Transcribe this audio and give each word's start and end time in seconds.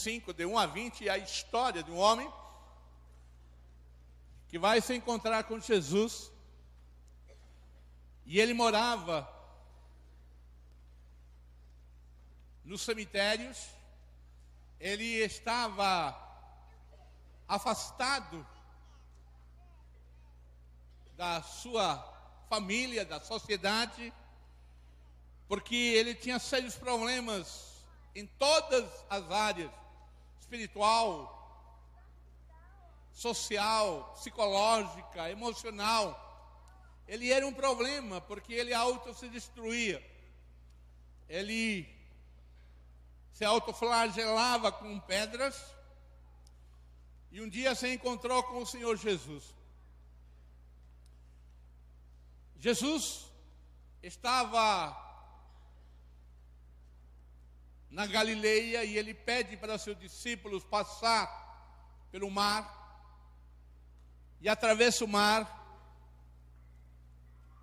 capítulo 0.00 0.04
5, 0.04 0.32
de 0.32 0.46
1 0.46 0.58
a 0.58 0.66
20, 0.66 1.08
é 1.08 1.10
a 1.10 1.18
história 1.18 1.82
de 1.82 1.90
um 1.90 1.98
homem 1.98 2.30
que 4.48 4.58
vai 4.58 4.80
se 4.80 4.94
encontrar 4.94 5.44
com 5.44 5.60
Jesus. 5.60 6.32
E 8.24 8.40
ele 8.40 8.54
morava 8.54 9.28
nos 12.64 12.80
cemitérios, 12.80 13.68
ele 14.78 15.04
estava 15.04 16.16
afastado 17.46 18.46
da 21.16 21.42
sua 21.42 21.98
família, 22.48 23.04
da 23.04 23.20
sociedade, 23.20 24.12
porque 25.46 25.74
ele 25.74 26.14
tinha 26.14 26.38
sérios 26.38 26.76
problemas 26.76 27.84
em 28.14 28.26
todas 28.26 28.88
as 29.10 29.30
áreas 29.30 29.80
espiritual, 30.50 31.36
social, 33.12 34.12
psicológica, 34.16 35.30
emocional. 35.30 36.26
Ele 37.06 37.30
era 37.30 37.46
um 37.46 37.52
problema 37.52 38.20
porque 38.20 38.52
ele 38.52 38.74
auto 38.74 39.14
se 39.14 39.28
destruía. 39.28 40.04
Ele 41.28 41.88
se 43.32 43.44
autoflagelava 43.44 44.72
com 44.72 44.98
pedras 44.98 45.56
e 47.30 47.40
um 47.40 47.48
dia 47.48 47.76
se 47.76 47.94
encontrou 47.94 48.42
com 48.42 48.58
o 48.62 48.66
Senhor 48.66 48.96
Jesus. 48.96 49.54
Jesus 52.58 53.26
estava 54.02 55.09
na 57.90 58.06
Galileia 58.06 58.84
e 58.84 58.96
ele 58.96 59.12
pede 59.12 59.56
para 59.56 59.76
seus 59.76 59.98
discípulos 59.98 60.62
passar 60.64 61.28
pelo 62.10 62.30
mar 62.30 62.78
e 64.40 64.48
atravessa 64.48 65.04
o 65.04 65.08
mar. 65.08 65.58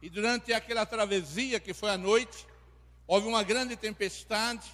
E 0.02 0.10
durante 0.10 0.54
aquela 0.54 0.86
travessia 0.86 1.60
que 1.60 1.74
foi 1.74 1.90
à 1.90 1.98
noite, 1.98 2.46
houve 3.08 3.28
uma 3.28 3.42
grande 3.42 3.76
tempestade. 3.76 4.72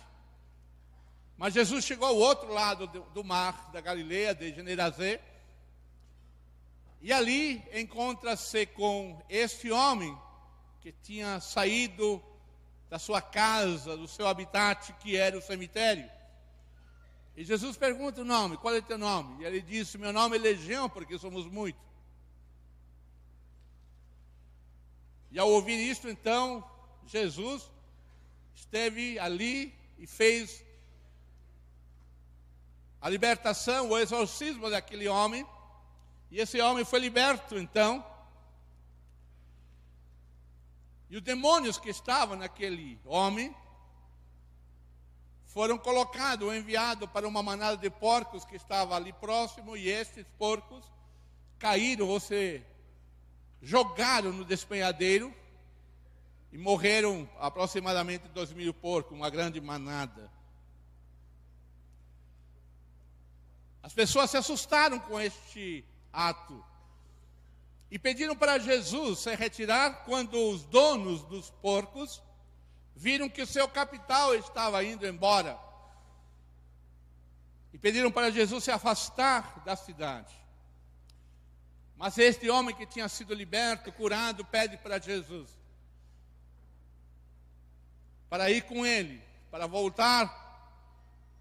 Mas 1.37 1.53
Jesus 1.53 1.85
chegou 1.85 2.07
ao 2.07 2.17
outro 2.17 2.51
lado 2.51 2.87
do, 2.87 3.23
mar 3.23 3.71
da 3.71 3.79
Galileia, 3.79 4.33
de 4.35 4.53
Generazé. 4.53 5.21
E 7.01 7.11
ali 7.11 7.63
encontra-se 7.73 8.65
com 8.65 9.21
este 9.29 9.71
homem 9.71 10.17
que 10.81 10.91
tinha 10.91 11.39
saído 11.39 12.23
da 12.93 12.99
sua 12.99 13.23
casa, 13.23 13.97
do 13.97 14.07
seu 14.07 14.27
habitat, 14.27 14.93
que 14.99 15.17
era 15.17 15.35
o 15.35 15.41
cemitério. 15.41 16.07
E 17.35 17.43
Jesus 17.43 17.75
pergunta 17.75 18.21
o 18.21 18.23
nome, 18.23 18.55
qual 18.55 18.75
é 18.75 18.81
teu 18.81 18.99
nome? 18.99 19.41
E 19.41 19.47
ele 19.47 19.61
disse: 19.61 19.97
Meu 19.97 20.13
nome 20.13 20.37
é 20.37 20.39
Legião, 20.39 20.87
porque 20.87 21.17
somos 21.17 21.47
muitos. 21.47 21.81
E 25.31 25.39
ao 25.39 25.49
ouvir 25.49 25.73
isso, 25.73 26.07
então, 26.07 26.63
Jesus 27.07 27.67
esteve 28.53 29.17
ali 29.17 29.73
e 29.97 30.05
fez 30.05 30.63
a 33.01 33.09
libertação, 33.09 33.89
o 33.89 33.97
exorcismo 33.97 34.69
daquele 34.69 35.07
homem. 35.07 35.43
E 36.29 36.39
esse 36.39 36.61
homem 36.61 36.85
foi 36.85 36.99
liberto, 36.99 37.57
então. 37.57 38.05
E 41.13 41.17
os 41.17 41.21
demônios 41.21 41.77
que 41.77 41.91
estavam 41.91 42.35
naquele 42.35 42.99
homem 43.05 43.55
foram 45.45 45.77
colocados 45.77 46.47
ou 46.47 46.55
enviados 46.55 47.07
para 47.11 47.27
uma 47.27 47.43
manada 47.43 47.77
de 47.77 47.87
porcos 47.87 48.43
que 48.43 48.55
estava 48.55 48.95
ali 48.95 49.13
próximo, 49.13 49.77
e 49.77 49.87
estes 49.87 50.25
porcos 50.39 50.83
caíram 51.59 52.07
ou 52.07 52.19
se 52.19 52.63
jogaram 53.61 54.33
no 54.33 54.43
despenhadeiro 54.43 55.31
e 56.51 56.57
morreram 56.57 57.29
aproximadamente 57.39 58.27
dois 58.29 58.51
mil 58.51 58.73
porcos, 58.73 59.15
uma 59.15 59.29
grande 59.29 59.61
manada. 59.61 60.31
As 63.83 63.93
pessoas 63.93 64.31
se 64.31 64.37
assustaram 64.37 64.99
com 64.99 65.19
este 65.19 65.85
ato 66.11 66.72
e 67.93 67.99
pediram 67.99 68.35
para 68.35 68.57
Jesus 68.57 69.19
se 69.19 69.35
retirar 69.35 70.03
quando 70.03 70.33
os 70.49 70.63
donos 70.63 71.21
dos 71.25 71.51
porcos 71.51 72.23
viram 72.95 73.29
que 73.29 73.43
o 73.43 73.45
seu 73.45 73.67
capital 73.67 74.33
estava 74.33 74.83
indo 74.83 75.05
embora. 75.05 75.59
E 77.71 77.77
pediram 77.77 78.11
para 78.11 78.31
Jesus 78.31 78.63
se 78.63 78.71
afastar 78.71 79.61
da 79.63 79.75
cidade. 79.75 80.33
Mas 81.95 82.17
este 82.17 82.49
homem 82.49 82.75
que 82.75 82.87
tinha 82.87 83.07
sido 83.07 83.31
liberto, 83.31 83.91
curado, 83.91 84.43
pede 84.43 84.75
para 84.77 84.97
Jesus 84.99 85.55
para 88.27 88.49
ir 88.49 88.63
com 88.63 88.83
ele, 88.83 89.21
para 89.51 89.67
voltar 89.67 90.41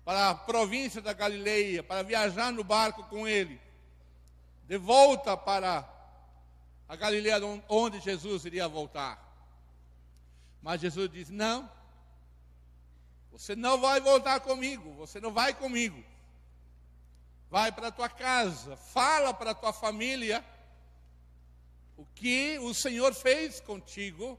para 0.04 0.28
a 0.28 0.34
província 0.34 1.00
da 1.00 1.14
Galileia, 1.14 1.82
para 1.82 2.02
viajar 2.02 2.52
no 2.52 2.62
barco 2.62 3.04
com 3.04 3.26
ele, 3.26 3.58
de 4.64 4.76
volta 4.76 5.34
para 5.34 6.01
a 6.92 6.97
Galileia 6.97 7.41
onde 7.70 8.00
Jesus 8.00 8.44
iria 8.44 8.69
voltar. 8.69 9.19
Mas 10.60 10.78
Jesus 10.78 11.10
diz: 11.10 11.30
Não, 11.30 11.70
você 13.30 13.56
não 13.56 13.80
vai 13.80 13.98
voltar 13.98 14.41
comigo, 14.41 14.92
você 14.92 15.19
não 15.19 15.32
vai 15.32 15.54
comigo. 15.54 16.04
Vai 17.48 17.72
para 17.72 17.88
a 17.88 17.91
tua 17.91 18.10
casa, 18.10 18.76
fala 18.76 19.32
para 19.32 19.52
a 19.52 19.54
tua 19.54 19.72
família 19.72 20.44
o 21.97 22.04
que 22.14 22.58
o 22.58 22.75
Senhor 22.75 23.14
fez 23.14 23.58
contigo 23.58 24.38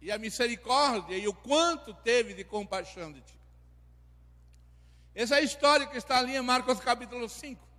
e 0.00 0.10
a 0.10 0.16
misericórdia 0.16 1.18
e 1.18 1.28
o 1.28 1.34
quanto 1.34 1.92
teve 1.92 2.32
de 2.32 2.44
compaixão 2.44 3.12
de 3.12 3.20
ti. 3.20 3.38
Essa 5.14 5.34
é 5.34 5.38
a 5.40 5.42
história 5.42 5.86
que 5.86 5.98
está 5.98 6.18
ali 6.18 6.34
em 6.34 6.40
Marcos 6.40 6.80
capítulo 6.80 7.28
5. 7.28 7.69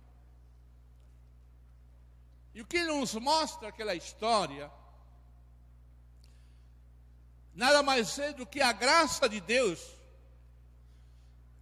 E 2.54 2.60
o 2.60 2.66
que 2.66 2.82
nos 2.84 3.14
mostra 3.14 3.68
aquela 3.68 3.94
história, 3.94 4.70
nada 7.54 7.82
mais 7.82 8.18
é 8.18 8.32
do 8.32 8.46
que 8.46 8.60
a 8.60 8.72
graça 8.72 9.28
de 9.28 9.40
Deus, 9.40 9.80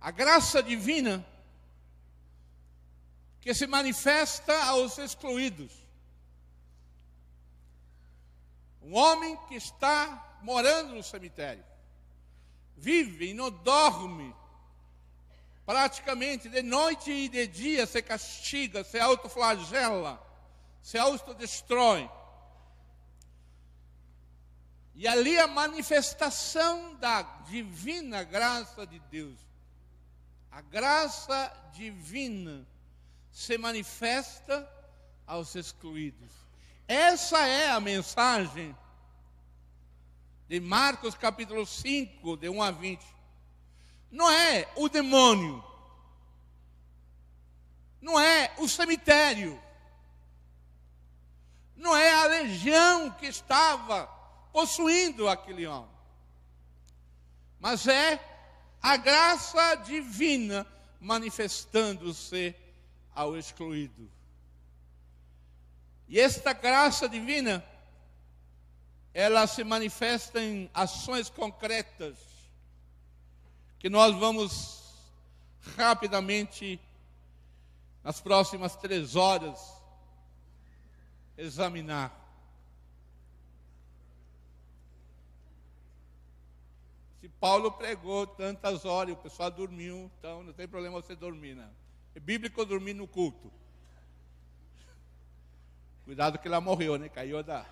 a 0.00 0.10
graça 0.10 0.62
divina, 0.62 1.24
que 3.40 3.54
se 3.54 3.66
manifesta 3.66 4.64
aos 4.64 4.98
excluídos. 4.98 5.72
Um 8.82 8.96
homem 8.96 9.36
que 9.46 9.54
está 9.54 10.38
morando 10.42 10.94
no 10.94 11.02
cemitério, 11.04 11.64
vive 12.76 13.30
e 13.30 13.34
não 13.34 13.50
dorme, 13.50 14.34
praticamente 15.64 16.48
de 16.48 16.62
noite 16.62 17.12
e 17.12 17.28
de 17.28 17.46
dia 17.46 17.86
se 17.86 18.02
castiga, 18.02 18.82
se 18.82 18.98
autoflagela 18.98 20.29
se 20.82 20.98
autodestrói. 20.98 22.10
E 24.94 25.06
ali 25.08 25.38
a 25.38 25.46
manifestação 25.46 26.94
da 26.96 27.22
divina 27.22 28.22
graça 28.22 28.86
de 28.86 28.98
Deus. 29.10 29.38
A 30.50 30.60
graça 30.60 31.52
divina 31.72 32.66
se 33.30 33.56
manifesta 33.56 34.68
aos 35.26 35.54
excluídos. 35.54 36.30
Essa 36.86 37.46
é 37.46 37.70
a 37.70 37.78
mensagem 37.78 38.76
de 40.48 40.58
Marcos 40.58 41.14
capítulo 41.14 41.64
5, 41.64 42.36
de 42.36 42.48
1 42.48 42.62
a 42.62 42.70
20. 42.72 43.06
Não 44.10 44.28
é 44.28 44.68
o 44.74 44.88
demônio, 44.88 45.64
não 48.00 48.18
é 48.18 48.52
o 48.58 48.68
cemitério, 48.68 49.62
não 51.80 51.96
é 51.96 52.12
a 52.12 52.26
legião 52.26 53.10
que 53.10 53.24
estava 53.26 54.06
possuindo 54.52 55.28
aquele 55.28 55.66
homem, 55.66 55.90
mas 57.58 57.86
é 57.86 58.22
a 58.82 58.98
graça 58.98 59.76
divina 59.76 60.66
manifestando-se 61.00 62.54
ao 63.14 63.34
excluído. 63.34 64.10
E 66.06 66.20
esta 66.20 66.52
graça 66.52 67.08
divina, 67.08 67.64
ela 69.14 69.46
se 69.46 69.64
manifesta 69.64 70.38
em 70.38 70.70
ações 70.74 71.30
concretas, 71.30 72.18
que 73.78 73.88
nós 73.88 74.14
vamos 74.16 74.82
rapidamente, 75.76 76.78
nas 78.04 78.20
próximas 78.20 78.76
três 78.76 79.16
horas, 79.16 79.79
examinar. 81.40 82.16
Se 87.20 87.28
Paulo 87.28 87.72
pregou 87.72 88.26
tantas 88.26 88.84
horas 88.84 89.14
o 89.14 89.18
pessoal 89.18 89.50
dormiu, 89.50 90.10
então 90.18 90.42
não 90.42 90.52
tem 90.52 90.66
problema 90.66 91.00
você 91.00 91.14
dormir, 91.14 91.54
não. 91.54 91.70
É 92.14 92.20
bíblico 92.20 92.64
dormir 92.64 92.94
no 92.94 93.06
culto. 93.06 93.52
Cuidado 96.04 96.38
que 96.38 96.48
ela 96.48 96.60
morreu, 96.60 96.98
né? 96.98 97.08
Caiu 97.08 97.42
da. 97.42 97.66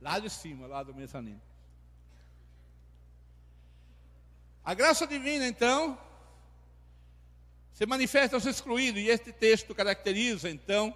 Lá 0.00 0.18
de 0.18 0.28
cima, 0.30 0.66
lá 0.66 0.82
do 0.82 0.94
mezanino. 0.94 1.40
A 4.64 4.74
graça 4.74 5.06
divina, 5.06 5.46
então, 5.46 5.98
se 7.72 7.84
manifesta 7.84 8.36
aos 8.36 8.46
excluídos, 8.46 9.00
e 9.00 9.08
este 9.08 9.32
texto 9.32 9.74
caracteriza, 9.74 10.48
então, 10.48 10.94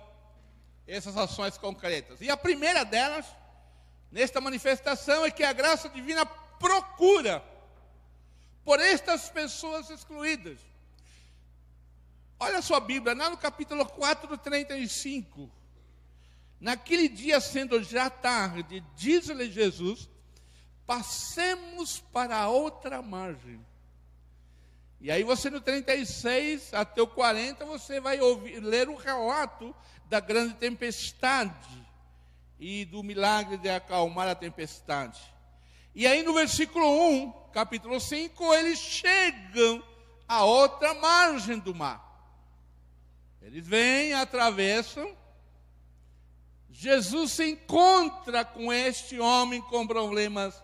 essas 0.86 1.16
ações 1.16 1.58
concretas. 1.58 2.20
E 2.20 2.30
a 2.30 2.36
primeira 2.36 2.84
delas, 2.84 3.26
nesta 4.10 4.40
manifestação, 4.40 5.24
é 5.24 5.30
que 5.30 5.42
a 5.42 5.52
graça 5.52 5.88
divina 5.88 6.24
procura 6.24 7.42
por 8.64 8.80
estas 8.80 9.28
pessoas 9.28 9.90
excluídas. 9.90 10.58
Olha 12.38 12.60
sua 12.60 12.80
Bíblia, 12.80 13.14
lá 13.14 13.30
no 13.30 13.36
capítulo 13.36 13.86
4, 13.86 14.36
35. 14.38 15.50
Naquele 16.60 17.08
dia, 17.08 17.40
sendo 17.40 17.82
já 17.82 18.10
tarde, 18.10 18.84
diz-lhe 18.94 19.50
Jesus: 19.50 20.08
passemos 20.86 22.00
para 22.12 22.36
a 22.38 22.48
outra 22.48 23.02
margem. 23.02 23.64
E 25.00 25.10
aí 25.10 25.22
você 25.22 25.50
no 25.50 25.60
36 25.60 26.72
até 26.72 27.02
o 27.02 27.06
40 27.06 27.64
você 27.64 28.00
vai 28.00 28.20
ouvir, 28.20 28.60
ler 28.60 28.88
o 28.88 28.96
relato 28.96 29.74
da 30.06 30.20
grande 30.20 30.54
tempestade 30.54 31.86
e 32.58 32.84
do 32.86 33.02
milagre 33.02 33.58
de 33.58 33.68
acalmar 33.68 34.28
a 34.28 34.34
tempestade. 34.34 35.20
E 35.94 36.06
aí 36.06 36.22
no 36.22 36.34
versículo 36.34 36.86
1, 37.10 37.32
capítulo 37.52 38.00
5, 38.00 38.54
eles 38.54 38.78
chegam 38.78 39.82
à 40.26 40.44
outra 40.44 40.94
margem 40.94 41.58
do 41.58 41.74
mar. 41.74 42.04
Eles 43.42 43.66
vêm, 43.66 44.12
atravessam. 44.12 45.16
Jesus 46.70 47.32
se 47.32 47.48
encontra 47.48 48.44
com 48.44 48.72
este 48.72 49.18
homem 49.20 49.62
com 49.62 49.86
problemas 49.86 50.60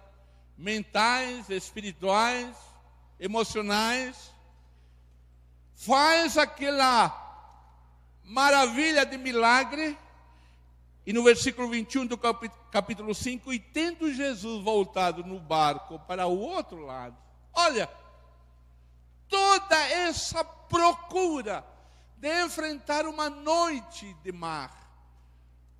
mentais, 0.58 1.48
espirituais, 1.48 2.54
emocionais. 3.22 4.32
Faz 5.76 6.36
aquela 6.36 7.18
maravilha 8.24 9.06
de 9.06 9.16
milagre. 9.16 9.96
E 11.06 11.12
no 11.12 11.22
versículo 11.22 11.68
21 11.68 12.06
do 12.06 12.18
capítulo 12.18 13.14
5, 13.14 13.52
e 13.52 13.58
tendo 13.58 14.12
Jesus 14.12 14.62
voltado 14.62 15.24
no 15.24 15.40
barco 15.40 15.98
para 16.00 16.26
o 16.26 16.38
outro 16.38 16.84
lado, 16.84 17.16
olha, 17.52 17.88
toda 19.28 19.76
essa 19.88 20.44
procura 20.44 21.64
de 22.18 22.44
enfrentar 22.44 23.04
uma 23.06 23.28
noite 23.28 24.14
de 24.22 24.30
mar, 24.30 24.72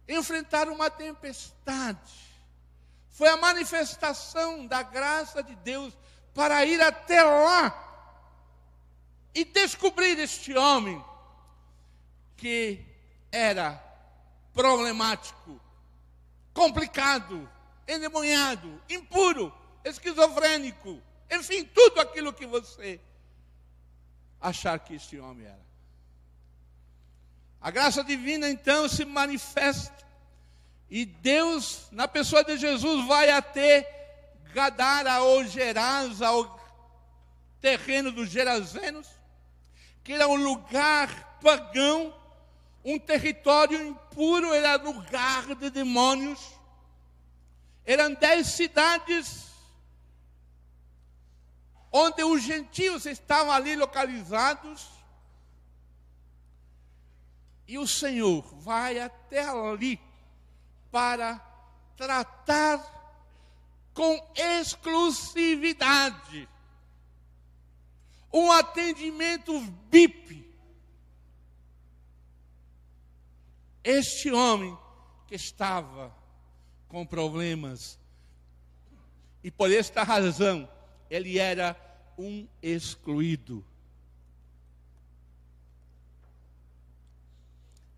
enfrentar 0.09 0.69
uma 0.69 0.91
tempestade, 0.91 2.33
foi 3.11 3.29
a 3.29 3.37
manifestação 3.37 4.67
da 4.67 4.83
graça 4.83 5.41
de 5.41 5.55
Deus 5.55 5.97
para 6.35 6.65
ir 6.65 6.81
até 6.81 7.23
lá 7.23 7.79
e 9.35 9.45
descobrir 9.45 10.19
este 10.19 10.57
homem 10.57 11.03
que 12.37 12.85
era 13.31 13.83
problemático, 14.53 15.61
complicado, 16.53 17.49
endemoniado, 17.89 18.83
impuro, 18.89 19.53
esquizofrênico, 19.85 21.01
enfim, 21.31 21.65
tudo 21.65 22.01
aquilo 22.01 22.33
que 22.33 22.47
você 22.47 23.01
achar 24.41 24.79
que 24.79 24.95
este 24.95 25.19
homem 25.19 25.47
era. 25.47 25.63
A 27.61 27.71
graça 27.71 28.03
divina 28.03 28.51
então 28.51 28.89
se 28.89 29.05
manifesta 29.05 30.03
e 30.91 31.07
Deus, 31.07 31.87
na 31.91 32.07
pessoa 32.07 32.45
de 32.45 32.59
Jesus, 32.59 33.07
vai 33.07 33.31
até 33.31 34.02
Gadara 34.53 35.21
ou 35.23 35.45
Gerasa, 35.45 36.27
ao 36.27 36.61
terreno 37.61 38.13
dos 38.13 38.29
Gerazenos, 38.29 39.09
que 40.03 40.13
era 40.13 40.29
um 40.29 40.37
lugar 40.37 41.39
pagão 41.43 42.15
um 42.85 42.99
território 42.99 43.81
impuro, 43.81 44.53
era 44.53 44.77
lugar 44.77 45.55
de 45.55 45.71
demônios. 45.71 46.41
Eram 47.85 48.15
dez 48.15 48.49
cidades 48.49 49.51
onde 51.91 52.25
os 52.25 52.43
gentios 52.43 53.07
estavam 53.07 53.53
ali 53.53 53.77
localizados. 53.77 54.89
E 57.69 57.79
o 57.79 57.87
Senhor 57.87 58.43
vai 58.57 58.99
até 58.99 59.45
ali 59.49 60.01
para 60.91 61.41
tratar 61.97 62.79
com 63.95 64.33
exclusividade. 64.35 66.49
Um 68.33 68.51
atendimento 68.51 69.61
VIP 69.91 70.33
Este 73.85 74.31
homem 74.31 74.79
que 75.27 75.35
estava 75.35 76.15
com 76.89 77.05
problemas, 77.05 77.99
e 79.43 79.51
por 79.51 79.73
esta 79.73 80.05
razão 80.05 80.69
ele 81.11 81.39
era 81.39 81.77
um 82.17 82.47
excluído. 82.63 83.65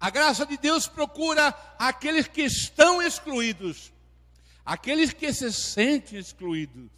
A 0.01 0.11
graça 0.11 0.47
de 0.47 0.57
Deus 0.57 0.87
procura 0.87 1.49
aqueles 1.79 2.29
que 2.29 2.43
estão 2.43 3.03
excluídos, 3.03 3.93
aqueles 4.65 5.13
que 5.13 5.33
se 5.33 5.53
sentem 5.53 6.19
excluídos, 6.19 6.91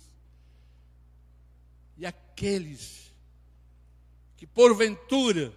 e 1.96 2.04
aqueles 2.04 3.14
que 4.37 4.46
porventura 4.46 5.52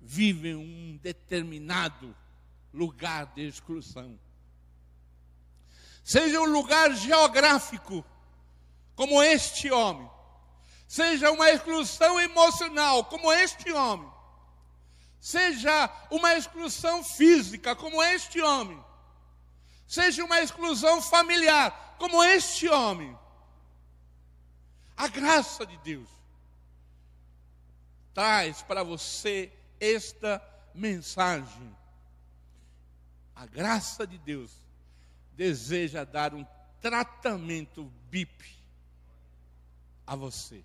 vivem 0.00 0.54
um 0.56 0.98
determinado 1.02 2.14
lugar 2.72 3.26
de 3.34 3.46
exclusão. 3.46 4.18
Seja 6.04 6.40
um 6.40 6.46
lugar 6.46 6.92
geográfico, 6.94 8.04
como 8.94 9.22
este 9.22 9.70
homem, 9.70 10.08
seja 10.86 11.30
uma 11.30 11.50
exclusão 11.50 12.20
emocional, 12.20 13.04
como 13.04 13.32
este 13.32 13.72
homem, 13.72 14.10
seja 15.20 15.90
uma 16.10 16.34
exclusão 16.34 17.02
física, 17.02 17.74
como 17.74 18.02
este 18.02 18.40
homem, 18.40 18.82
seja 19.86 20.24
uma 20.24 20.40
exclusão 20.40 21.00
familiar, 21.00 21.96
como 21.98 22.22
este 22.22 22.68
homem. 22.68 23.16
A 24.96 25.08
graça 25.08 25.66
de 25.66 25.76
Deus 25.78 26.08
traz 28.14 28.62
para 28.62 28.82
você 28.82 29.52
esta 29.78 30.42
mensagem 30.74 31.76
a 33.36 33.44
graça 33.44 34.06
de 34.06 34.16
Deus 34.16 34.50
deseja 35.34 36.04
dar 36.04 36.32
um 36.32 36.44
tratamento 36.80 37.92
BIP 38.10 38.56
a 40.06 40.16
você. 40.16 40.64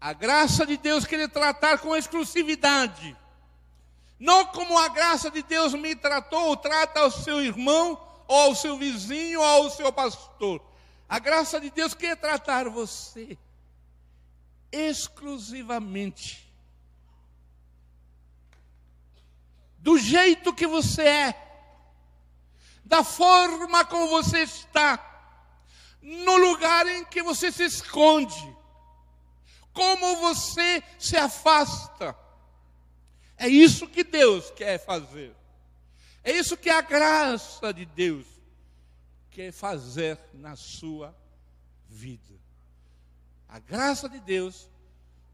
A 0.00 0.14
graça 0.14 0.64
de 0.64 0.78
Deus 0.78 1.04
quer 1.04 1.28
tratar 1.28 1.78
com 1.78 1.94
exclusividade. 1.94 3.14
Não 4.18 4.46
como 4.46 4.76
a 4.78 4.88
graça 4.88 5.30
de 5.30 5.42
Deus 5.42 5.74
me 5.74 5.94
tratou, 5.94 6.56
trata 6.56 7.00
ao 7.00 7.10
seu 7.10 7.42
irmão, 7.42 8.00
ou 8.26 8.36
ao 8.36 8.54
seu 8.54 8.76
vizinho, 8.76 9.40
ou 9.40 9.46
ao 9.46 9.70
seu 9.70 9.92
pastor. 9.92 10.60
A 11.08 11.18
graça 11.18 11.60
de 11.60 11.70
Deus 11.70 11.94
quer 11.94 12.16
tratar 12.16 12.68
você 12.68 13.38
exclusivamente 14.70 16.48
do 19.78 19.96
jeito 19.96 20.52
que 20.52 20.66
você 20.66 21.02
é, 21.02 21.48
da 22.84 23.04
forma 23.04 23.84
como 23.84 24.08
você 24.08 24.40
está, 24.40 25.02
no 26.02 26.36
lugar 26.36 26.86
em 26.86 27.04
que 27.04 27.22
você 27.22 27.50
se 27.52 27.64
esconde, 27.64 28.56
como 29.72 30.16
você 30.16 30.82
se 30.98 31.16
afasta. 31.16 32.14
É 33.38 33.46
isso 33.48 33.86
que 33.86 34.02
Deus 34.02 34.50
quer 34.50 34.84
fazer. 34.84 35.34
É 36.24 36.32
isso 36.32 36.56
que 36.56 36.68
a 36.68 36.80
graça 36.80 37.72
de 37.72 37.86
Deus 37.86 38.26
quer 39.30 39.52
fazer 39.52 40.18
na 40.34 40.56
sua 40.56 41.16
vida. 41.88 42.34
A 43.48 43.60
graça 43.60 44.08
de 44.08 44.18
Deus 44.18 44.68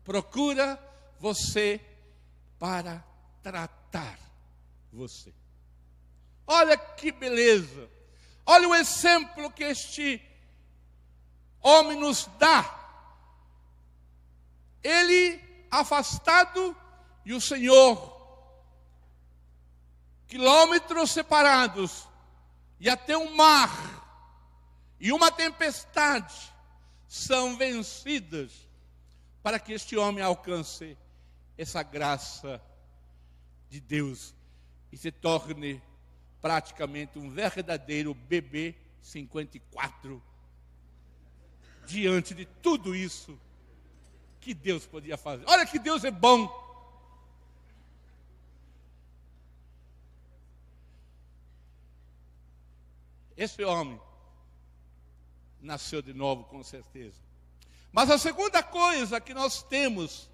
procura 0.04 0.78
você 1.18 1.80
para 2.58 3.02
tratar 3.42 4.18
você. 4.92 5.32
Olha 6.46 6.76
que 6.76 7.11
beleza. 7.11 7.88
Olha 8.44 8.68
o 8.68 8.75
exemplo 8.75 9.50
que 9.50 9.64
este 9.64 10.23
homem 11.62 11.99
nos 11.99 12.26
dá. 12.38 12.80
Ele 14.82 15.42
afastado 15.70 16.76
e 17.25 17.33
o 17.33 17.40
Senhor, 17.40 18.12
quilômetros 20.26 21.11
separados, 21.11 22.07
e 22.78 22.88
até 22.88 23.16
o 23.16 23.35
mar 23.35 24.04
e 25.00 25.12
uma 25.12 25.31
tempestade 25.31 26.52
são 27.07 27.57
vencidas 27.57 28.66
para 29.43 29.59
que 29.59 29.73
este 29.73 29.97
homem 29.97 30.25
alcance 30.25 30.97
essa 31.57 31.83
graça 31.83 32.61
de 33.69 33.81
Deus 33.81 34.35
e 34.90 34.97
se 34.97 35.12
torne 35.12 35.83
praticamente 36.40 37.19
um 37.19 37.31
verdadeiro 37.31 38.14
bebê 38.14 38.75
54 39.02 40.23
diante 41.87 42.35
de 42.35 42.47
tudo 42.47 42.95
isso 42.95 43.38
que 44.40 44.54
Deus 44.54 44.87
podia 44.87 45.16
fazer. 45.16 45.45
Olha 45.47 45.66
que 45.66 45.78
Deus 45.78 46.04
é 46.04 46.11
bom. 46.11 46.63
Esse 53.36 53.64
homem 53.64 54.00
nasceu 55.60 56.02
de 56.02 56.12
novo, 56.12 56.44
com 56.44 56.62
certeza. 56.62 57.18
Mas 57.90 58.10
a 58.10 58.18
segunda 58.18 58.62
coisa 58.62 59.20
que 59.20 59.32
nós 59.32 59.62
temos 59.62 60.28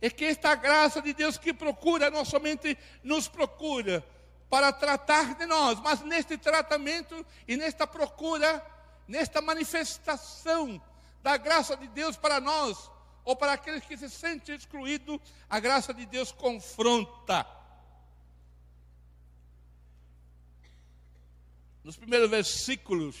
é 0.00 0.08
que 0.08 0.24
esta 0.24 0.54
graça 0.54 1.02
de 1.02 1.12
Deus 1.12 1.36
que 1.36 1.52
procura, 1.52 2.10
não 2.10 2.24
somente 2.24 2.78
nos 3.02 3.26
procura 3.26 4.04
para 4.48 4.72
tratar 4.72 5.34
de 5.34 5.44
nós, 5.46 5.80
mas 5.80 6.00
neste 6.02 6.38
tratamento 6.38 7.26
e 7.46 7.56
nesta 7.56 7.86
procura, 7.86 8.64
nesta 9.06 9.40
manifestação 9.42 10.80
da 11.22 11.36
graça 11.36 11.76
de 11.76 11.88
Deus 11.88 12.16
para 12.16 12.40
nós, 12.40 12.90
ou 13.24 13.36
para 13.36 13.52
aqueles 13.52 13.84
que 13.84 13.96
se 13.96 14.08
sentem 14.08 14.54
excluídos, 14.54 15.18
a 15.50 15.60
graça 15.60 15.92
de 15.92 16.06
Deus 16.06 16.32
confronta. 16.32 17.46
Nos 21.88 21.96
primeiros 21.96 22.28
versículos, 22.28 23.16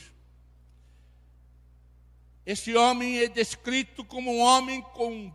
este 2.44 2.76
homem 2.76 3.20
é 3.20 3.26
descrito 3.26 4.04
como 4.04 4.30
um 4.30 4.40
homem 4.40 4.82
com 4.82 5.34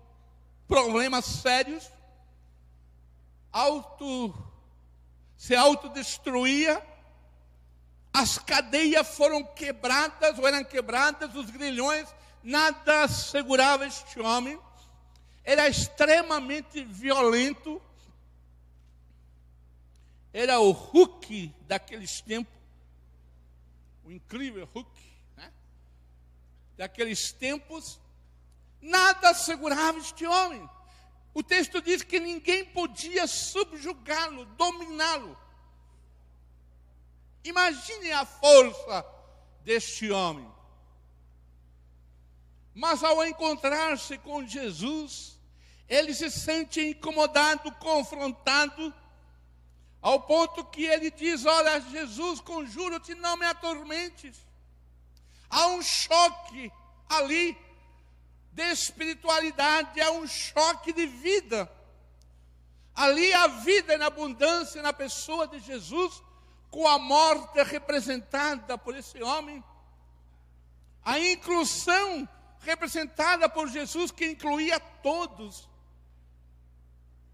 problemas 0.67 1.25
sérios, 1.25 1.83
auto, 3.51 4.31
se 5.35 5.55
autodestruía, 5.55 6.79
as 8.13 8.37
cadeias 8.37 9.07
foram 9.17 9.43
quebradas 9.43 10.37
ou 10.37 10.47
eram 10.47 10.63
quebradas, 10.63 11.33
os 11.33 11.49
grilhões, 11.49 12.07
nada 12.43 13.07
segurava 13.07 13.87
este 13.87 14.19
homem, 14.19 14.59
era 15.43 15.67
extremamente 15.67 16.83
violento, 16.83 17.81
era 20.31 20.59
o 20.59 20.69
Hulk 20.69 21.51
daqueles 21.61 22.21
tempos, 22.21 22.52
o 24.05 24.11
incrível 24.11 24.67
Hulk, 24.73 24.91
né? 25.35 25.51
daqueles 26.77 27.31
tempos, 27.31 27.99
Nada 28.83 29.33
segurava 29.33 29.97
este 29.97 30.25
homem. 30.27 30.69
O 31.33 31.41
texto 31.41 31.81
diz 31.81 32.03
que 32.03 32.19
ninguém 32.19 32.65
podia 32.65 33.25
subjugá-lo, 33.25 34.43
dominá-lo. 34.57 35.37
Imagine 37.45 38.11
a 38.11 38.25
força 38.25 39.05
deste 39.61 40.11
homem. 40.11 40.51
Mas 42.75 43.01
ao 43.03 43.25
encontrar-se 43.25 44.17
com 44.17 44.45
Jesus, 44.45 45.39
ele 45.87 46.13
se 46.13 46.29
sente 46.29 46.81
incomodado, 46.81 47.71
confrontado, 47.75 48.93
ao 50.03 50.19
ponto 50.19 50.65
que 50.65 50.83
ele 50.83 51.09
diz: 51.09 51.45
Olha, 51.45 51.79
Jesus, 51.79 52.41
conjuro-te, 52.41 53.15
não 53.15 53.37
me 53.37 53.45
atormentes. 53.45 54.35
Há 55.49 55.67
um 55.67 55.81
choque 55.81 56.69
ali 57.09 57.57
de 58.51 58.63
espiritualidade, 58.63 59.99
é 59.99 60.11
um 60.11 60.27
choque 60.27 60.91
de 60.91 61.07
vida. 61.07 61.71
Ali 62.93 63.33
a 63.33 63.47
vida 63.47 63.97
na 63.97 64.07
abundância 64.07 64.81
na 64.81 64.91
pessoa 64.91 65.47
de 65.47 65.59
Jesus, 65.59 66.21
com 66.69 66.85
a 66.85 66.99
morte 66.99 67.63
representada 67.63 68.77
por 68.77 68.95
esse 68.95 69.23
homem, 69.23 69.63
a 71.03 71.17
inclusão 71.17 72.27
representada 72.59 73.47
por 73.47 73.69
Jesus, 73.69 74.11
que 74.11 74.25
incluía 74.25 74.79
todos, 74.79 75.67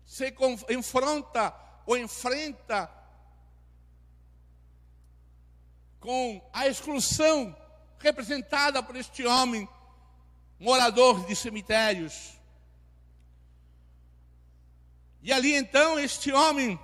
se 0.05 0.31
confronta 0.31 1.68
ou 1.89 1.97
enfrenta 1.97 2.87
com 5.99 6.39
a 6.53 6.67
exclusão 6.67 7.57
representada 7.97 8.83
por 8.83 8.95
este 8.95 9.25
homem 9.25 9.67
morador 10.59 11.25
de 11.25 11.35
cemitérios. 11.35 12.37
E 15.23 15.33
ali 15.33 15.55
então 15.55 15.97
este 15.97 16.31
homem 16.31 16.79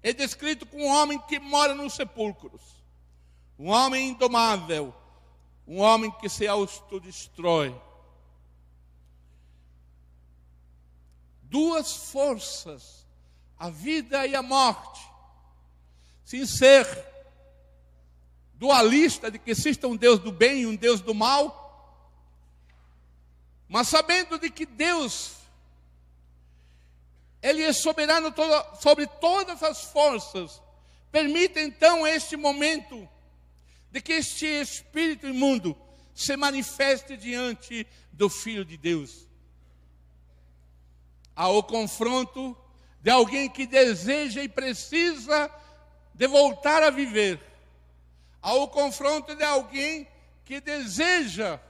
é 0.00 0.12
descrito 0.12 0.64
como 0.64 0.84
um 0.84 0.90
homem 0.90 1.18
que 1.22 1.40
mora 1.40 1.74
nos 1.74 1.94
sepulcros, 1.94 2.62
um 3.58 3.68
homem 3.68 4.10
indomável, 4.10 4.94
um 5.66 5.80
homem 5.80 6.12
que 6.20 6.28
se 6.28 6.46
autodestrói. 6.46 7.74
Duas 11.42 11.96
forças, 11.96 13.03
a 13.64 13.70
vida 13.70 14.26
e 14.26 14.36
a 14.36 14.42
morte, 14.42 15.00
sem 16.22 16.44
ser 16.44 16.86
dualista 18.52 19.30
de 19.30 19.38
que 19.38 19.52
exista 19.52 19.88
um 19.88 19.96
Deus 19.96 20.18
do 20.18 20.30
bem 20.30 20.60
e 20.60 20.66
um 20.66 20.76
Deus 20.76 21.00
do 21.00 21.14
mal, 21.14 22.12
mas 23.66 23.88
sabendo 23.88 24.38
de 24.38 24.50
que 24.50 24.66
Deus, 24.66 25.36
Ele 27.40 27.62
é 27.62 27.72
soberano 27.72 28.30
todo, 28.32 28.82
sobre 28.82 29.06
todas 29.06 29.62
as 29.62 29.84
forças, 29.84 30.60
permite 31.10 31.58
então 31.58 32.06
este 32.06 32.36
momento 32.36 33.08
de 33.90 34.02
que 34.02 34.12
este 34.12 34.44
espírito 34.44 35.26
imundo 35.26 35.74
se 36.14 36.36
manifeste 36.36 37.16
diante 37.16 37.86
do 38.12 38.28
Filho 38.28 38.62
de 38.62 38.76
Deus. 38.76 39.26
Há 41.34 41.48
o 41.48 41.62
confronto 41.62 42.54
de 43.04 43.10
alguém 43.10 43.50
que 43.50 43.66
deseja 43.66 44.42
e 44.42 44.48
precisa 44.48 45.50
de 46.14 46.26
voltar 46.26 46.82
a 46.82 46.88
viver. 46.88 47.38
Há 48.40 48.54
o 48.54 48.66
confronto 48.66 49.34
de 49.36 49.44
alguém 49.44 50.08
que 50.42 50.58
deseja 50.58 51.60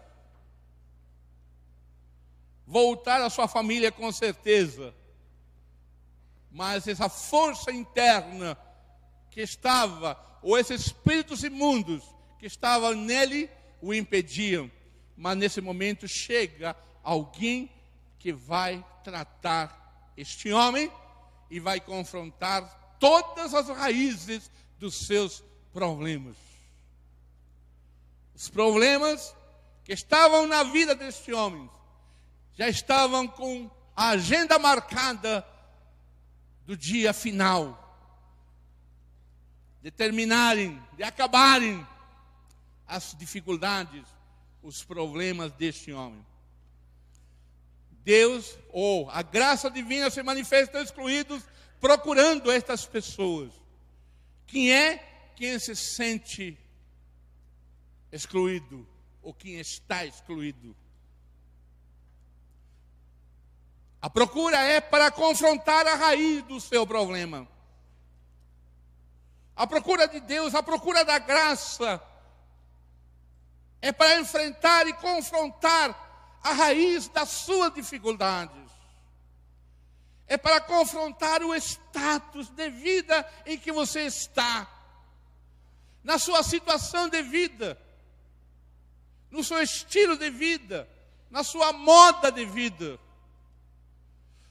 voltar 2.64 3.20
à 3.20 3.28
sua 3.28 3.48
família 3.48 3.90
com 3.90 4.12
certeza. 4.12 4.94
Mas 6.52 6.86
essa 6.86 7.08
força 7.08 7.72
interna 7.72 8.56
que 9.28 9.40
estava, 9.40 10.16
ou 10.40 10.56
esses 10.56 10.82
espíritos 10.82 11.42
imundos 11.42 12.04
que 12.38 12.46
estavam 12.46 12.94
nele, 12.94 13.50
o 13.82 13.92
impediam. 13.92 14.70
Mas 15.16 15.36
nesse 15.36 15.60
momento 15.60 16.06
chega 16.06 16.76
alguém 17.02 17.68
que 18.20 18.32
vai 18.32 18.84
tratar 19.02 20.12
este 20.16 20.52
homem 20.52 20.88
e 21.50 21.60
vai 21.60 21.80
confrontar 21.80 22.96
todas 22.98 23.54
as 23.54 23.68
raízes 23.68 24.50
dos 24.78 25.06
seus 25.06 25.42
problemas. 25.72 26.36
Os 28.34 28.48
problemas 28.48 29.34
que 29.84 29.92
estavam 29.92 30.46
na 30.46 30.62
vida 30.64 30.94
deste 30.94 31.32
homem 31.32 31.70
já 32.54 32.68
estavam 32.68 33.26
com 33.28 33.70
a 33.94 34.10
agenda 34.10 34.58
marcada 34.58 35.46
do 36.64 36.76
dia 36.76 37.12
final, 37.12 37.80
de 39.82 39.90
terminarem, 39.90 40.82
de 40.94 41.02
acabarem 41.02 41.86
as 42.86 43.14
dificuldades, 43.18 44.04
os 44.62 44.82
problemas 44.82 45.52
deste 45.52 45.92
homem. 45.92 46.24
Deus, 48.04 48.58
ou 48.70 49.08
a 49.10 49.22
graça 49.22 49.70
divina 49.70 50.10
se 50.10 50.22
manifesta 50.22 50.80
excluídos, 50.80 51.42
procurando 51.80 52.50
estas 52.50 52.84
pessoas. 52.84 53.52
Quem 54.46 54.72
é 54.72 55.32
quem 55.34 55.58
se 55.58 55.74
sente 55.74 56.58
excluído, 58.12 58.86
ou 59.22 59.32
quem 59.32 59.58
está 59.58 60.04
excluído? 60.04 60.76
A 64.00 64.10
procura 64.10 64.58
é 64.58 64.82
para 64.82 65.10
confrontar 65.10 65.86
a 65.86 65.94
raiz 65.94 66.42
do 66.44 66.60
seu 66.60 66.86
problema. 66.86 67.48
A 69.56 69.66
procura 69.66 70.06
de 70.06 70.20
Deus, 70.20 70.54
a 70.54 70.62
procura 70.62 71.04
da 71.04 71.18
graça, 71.18 72.02
é 73.80 73.92
para 73.92 74.20
enfrentar 74.20 74.86
e 74.86 74.92
confrontar 74.94 76.03
a 76.44 76.52
raiz 76.52 77.08
das 77.08 77.30
suas 77.30 77.72
dificuldades. 77.72 78.70
É 80.26 80.36
para 80.36 80.60
confrontar 80.60 81.42
o 81.42 81.54
status 81.54 82.50
de 82.50 82.68
vida 82.68 83.26
em 83.46 83.58
que 83.58 83.72
você 83.72 84.02
está, 84.02 84.70
na 86.02 86.18
sua 86.18 86.42
situação 86.42 87.08
de 87.08 87.22
vida, 87.22 87.80
no 89.30 89.42
seu 89.42 89.62
estilo 89.62 90.18
de 90.18 90.28
vida, 90.28 90.86
na 91.30 91.42
sua 91.42 91.72
moda 91.72 92.30
de 92.30 92.44
vida. 92.44 93.00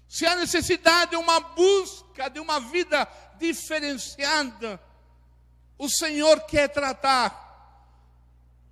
Se 0.10 0.26
há 0.26 0.36
necessidade 0.36 1.12
de 1.12 1.18
uma 1.18 1.40
busca 1.40 2.28
de 2.28 2.40
uma 2.40 2.60
vida 2.60 3.08
diferenciada, 3.38 4.82
o 5.78 5.88
Senhor 5.88 6.42
quer 6.42 6.70
tratar 6.70 7.42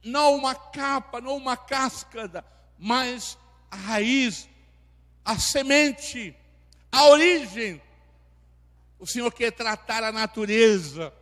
não 0.04 0.36
uma 0.36 0.56
capa, 0.56 1.22
não 1.22 1.38
uma 1.38 1.56
casca, 1.56 2.44
mas 2.84 3.38
a 3.70 3.76
raiz, 3.76 4.50
a 5.24 5.38
semente, 5.38 6.36
a 6.92 7.06
origem. 7.06 7.80
O 8.98 9.06
Senhor 9.06 9.32
quer 9.32 9.52
tratar 9.52 10.04
a 10.04 10.12
natureza. 10.12 11.14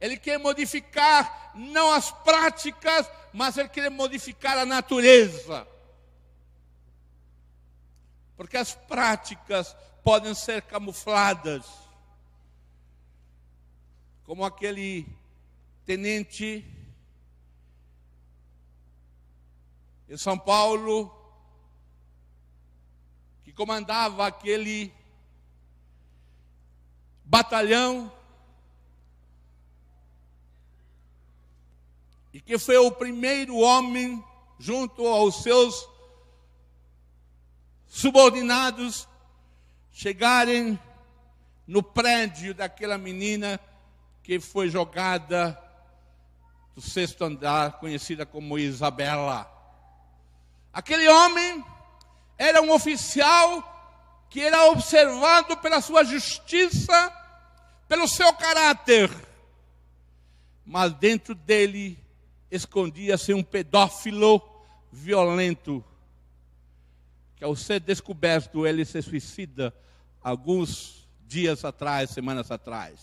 Ele 0.00 0.16
quer 0.16 0.38
modificar 0.40 1.52
não 1.54 1.92
as 1.92 2.10
práticas, 2.10 3.08
mas 3.32 3.56
ele 3.56 3.68
quer 3.68 3.88
modificar 3.92 4.58
a 4.58 4.66
natureza. 4.66 5.66
Porque 8.36 8.56
as 8.56 8.74
práticas 8.74 9.74
podem 10.02 10.34
ser 10.34 10.62
camufladas. 10.62 11.64
Como 14.24 14.44
aquele 14.44 15.06
tenente 15.86 16.66
em 20.08 20.16
São 20.16 20.38
Paulo 20.38 21.10
que 23.42 23.52
comandava 23.52 24.26
aquele 24.26 24.92
batalhão 27.24 28.12
e 32.32 32.40
que 32.40 32.58
foi 32.58 32.76
o 32.76 32.90
primeiro 32.90 33.56
homem 33.56 34.22
junto 34.58 35.06
aos 35.06 35.42
seus 35.42 35.88
subordinados 37.86 39.08
chegarem 39.92 40.78
no 41.66 41.82
prédio 41.82 42.52
daquela 42.54 42.98
menina 42.98 43.58
que 44.22 44.40
foi 44.40 44.68
jogada 44.68 45.58
do 46.74 46.80
sexto 46.80 47.24
andar, 47.24 47.78
conhecida 47.78 48.26
como 48.26 48.58
Isabela. 48.58 49.53
Aquele 50.74 51.08
homem 51.08 51.64
era 52.36 52.60
um 52.60 52.72
oficial 52.72 53.70
que 54.28 54.40
era 54.40 54.64
observado 54.64 55.56
pela 55.58 55.80
sua 55.80 56.02
justiça, 56.02 57.12
pelo 57.86 58.08
seu 58.08 58.32
caráter, 58.32 59.08
mas 60.66 60.92
dentro 60.94 61.32
dele 61.32 61.96
escondia-se 62.50 63.32
um 63.32 63.44
pedófilo 63.44 64.42
violento 64.90 65.84
que 67.36 67.44
ao 67.44 67.54
ser 67.54 67.78
descoberto, 67.78 68.66
ele 68.66 68.84
se 68.84 69.00
suicida 69.00 69.72
alguns 70.20 71.06
dias 71.24 71.64
atrás, 71.64 72.10
semanas 72.10 72.50
atrás. 72.50 72.98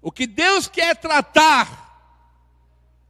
O 0.00 0.12
que 0.12 0.26
Deus 0.26 0.68
quer 0.68 0.96
tratar 0.96 1.91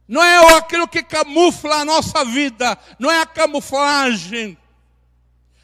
não 0.07 0.23
é 0.23 0.57
aquilo 0.57 0.87
que 0.87 1.01
camufla 1.01 1.77
a 1.77 1.85
nossa 1.85 2.25
vida, 2.25 2.77
não 2.99 3.09
é 3.09 3.21
a 3.21 3.25
camuflagem. 3.25 4.57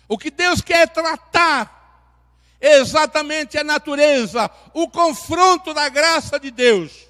O 0.07 0.17
que 0.17 0.31
Deus 0.31 0.61
quer 0.61 0.87
tratar 0.87 1.77
é 2.59 2.79
exatamente 2.79 3.57
a 3.57 3.63
natureza, 3.63 4.49
o 4.73 4.89
confronto 4.89 5.73
da 5.73 5.87
graça 5.89 6.39
de 6.39 6.51
Deus. 6.51 7.07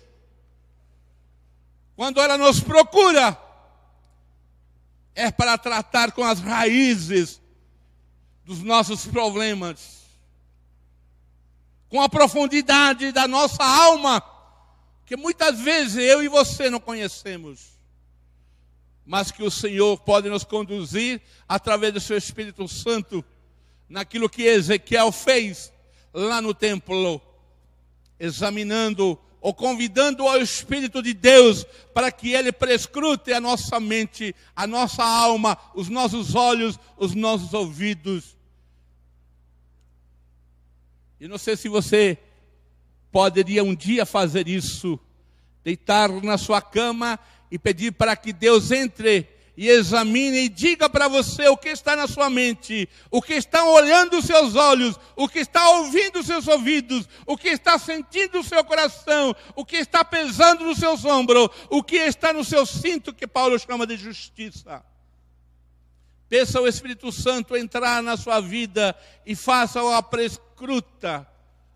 Quando 1.96 2.22
ela 2.22 2.38
nos 2.38 2.60
procura, 2.60 3.38
é 5.16 5.32
para 5.32 5.58
tratar 5.58 6.12
com 6.12 6.24
as 6.24 6.40
raízes 6.40 7.42
dos 8.46 8.64
nossos 8.64 9.06
problemas, 9.06 10.00
com 11.90 12.02
a 12.02 12.10
profundidade 12.10 13.12
da 13.12 13.28
nossa 13.28 13.64
alma, 13.64 14.24
que 15.10 15.18
muitas 15.18 15.60
vezes 15.60 15.98
eu 15.98 16.22
e 16.22 16.28
você 16.28 16.70
não 16.70 16.80
conhecemos, 16.80 17.80
mas 19.04 19.32
que 19.32 19.42
o 19.42 19.50
Senhor 19.50 19.98
pode 19.98 20.30
nos 20.30 20.44
conduzir 20.44 21.20
através 21.48 21.92
do 21.92 22.00
seu 22.00 22.16
Espírito 22.16 22.68
Santo 22.68 23.26
naquilo 23.90 24.30
que 24.30 24.44
Ezequiel 24.44 25.12
fez 25.12 25.74
lá 26.14 26.44
no 26.44 26.54
templo, 26.54 27.20
examinando 28.20 29.18
ou 29.42 29.52
convidando 29.52 30.28
ao 30.28 30.40
Espírito 30.40 31.02
de 31.02 31.16
Deus 31.16 31.64
para 31.92 32.12
que 32.12 32.34
ele 32.34 32.52
prescrute 32.52 33.34
a 33.34 33.42
nossa 33.42 33.80
mente, 33.80 34.36
a 34.56 34.68
nossa 34.68 35.04
alma, 35.04 35.58
os 35.74 35.90
nossos 35.90 36.36
olhos, 36.36 36.80
os 36.96 37.16
nossos 37.16 37.52
ouvidos. 37.52 38.38
E 41.20 41.28
não 41.28 41.40
sei 41.40 41.58
se 41.58 41.68
você 41.68 42.16
poderia 43.12 43.64
um 43.64 43.76
dia 43.76 44.06
fazer 44.06 44.48
isso, 44.48 45.00
deitar 45.64 46.10
na 46.24 46.38
sua 46.38 46.62
cama 46.62 47.20
e 47.52 47.58
pedir 47.58 47.92
para 47.92 48.16
que 48.16 48.32
Deus 48.32 48.72
entre 48.72 49.28
e 49.60 49.68
examine 49.68 50.46
e 50.46 50.48
diga 50.48 50.90
para 50.90 51.10
você 51.10 51.50
o 51.50 51.58
que 51.58 51.68
está 51.68 51.94
na 51.94 52.08
sua 52.08 52.30
mente, 52.30 52.88
o 53.12 53.22
que 53.22 53.34
está 53.34 53.66
olhando 53.66 54.18
os 54.18 54.24
seus 54.24 54.56
olhos, 54.56 54.98
o 55.18 55.28
que 55.28 55.40
está 55.40 55.72
ouvindo 55.72 56.20
os 56.20 56.26
seus 56.26 56.48
ouvidos, 56.48 57.10
o 57.26 57.36
que 57.36 57.50
está 57.50 57.78
sentindo 57.78 58.40
o 58.40 58.44
seu 58.44 58.64
coração, 58.64 59.36
o 59.58 59.66
que 59.66 59.76
está 59.76 60.06
pesando 60.06 60.64
nos 60.64 60.78
seus 60.78 61.04
ombros, 61.04 61.50
o 61.70 61.84
que 61.84 61.98
está 61.98 62.32
no 62.32 62.46
seu 62.46 62.66
cinto, 62.66 63.14
que 63.14 63.28
Paulo 63.28 63.60
chama 63.60 63.86
de 63.86 63.98
justiça. 63.98 64.82
Peça 66.30 66.58
ao 66.58 66.66
Espírito 66.66 67.12
Santo 67.12 67.58
entrar 67.58 68.02
na 68.02 68.16
sua 68.16 68.40
vida 68.40 68.96
e 69.26 69.36
faça 69.36 69.84
uma 69.84 70.02
prescruta, 70.02 71.28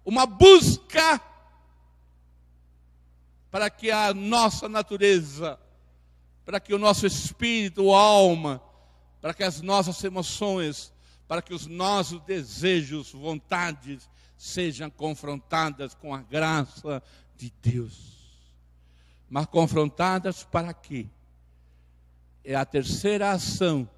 uma 0.05 0.25
busca 0.25 1.21
para 3.49 3.69
que 3.69 3.91
a 3.91 4.13
nossa 4.13 4.67
natureza 4.67 5.59
para 6.45 6.59
que 6.59 6.73
o 6.73 6.79
nosso 6.79 7.05
espírito, 7.05 7.91
alma, 7.93 8.61
para 9.21 9.33
que 9.33 9.43
as 9.43 9.61
nossas 9.61 10.03
emoções, 10.03 10.93
para 11.27 11.41
que 11.41 11.53
os 11.53 11.65
nossos 11.65 12.19
desejos, 12.21 13.11
vontades 13.11 14.09
sejam 14.37 14.89
confrontadas 14.89 15.93
com 15.93 16.13
a 16.13 16.21
graça 16.21 17.01
de 17.35 17.51
Deus. 17.61 18.13
Mas 19.29 19.45
confrontadas 19.45 20.43
para 20.43 20.73
quê? 20.73 21.07
É 22.43 22.55
a 22.55 22.65
terceira 22.65 23.31
ação 23.31 23.89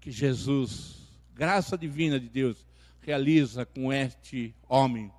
que 0.00 0.10
Jesus, 0.10 0.96
graça 1.32 1.78
divina 1.78 2.18
de 2.18 2.28
Deus, 2.28 2.66
realiza 3.06 3.64
com 3.64 3.92
este 3.92 4.52
homem. 4.68 5.12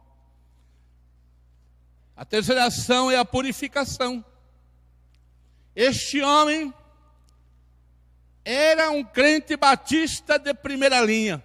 A 2.18 2.26
terceira 2.26 2.66
ação 2.66 3.10
é 3.10 3.16
a 3.16 3.24
purificação. 3.24 4.24
Este 5.74 6.22
homem 6.22 6.74
era 8.44 8.90
um 8.90 9.06
crente 9.06 9.56
batista 9.56 10.38
de 10.38 10.54
primeira 10.54 11.00
linha. 11.00 11.42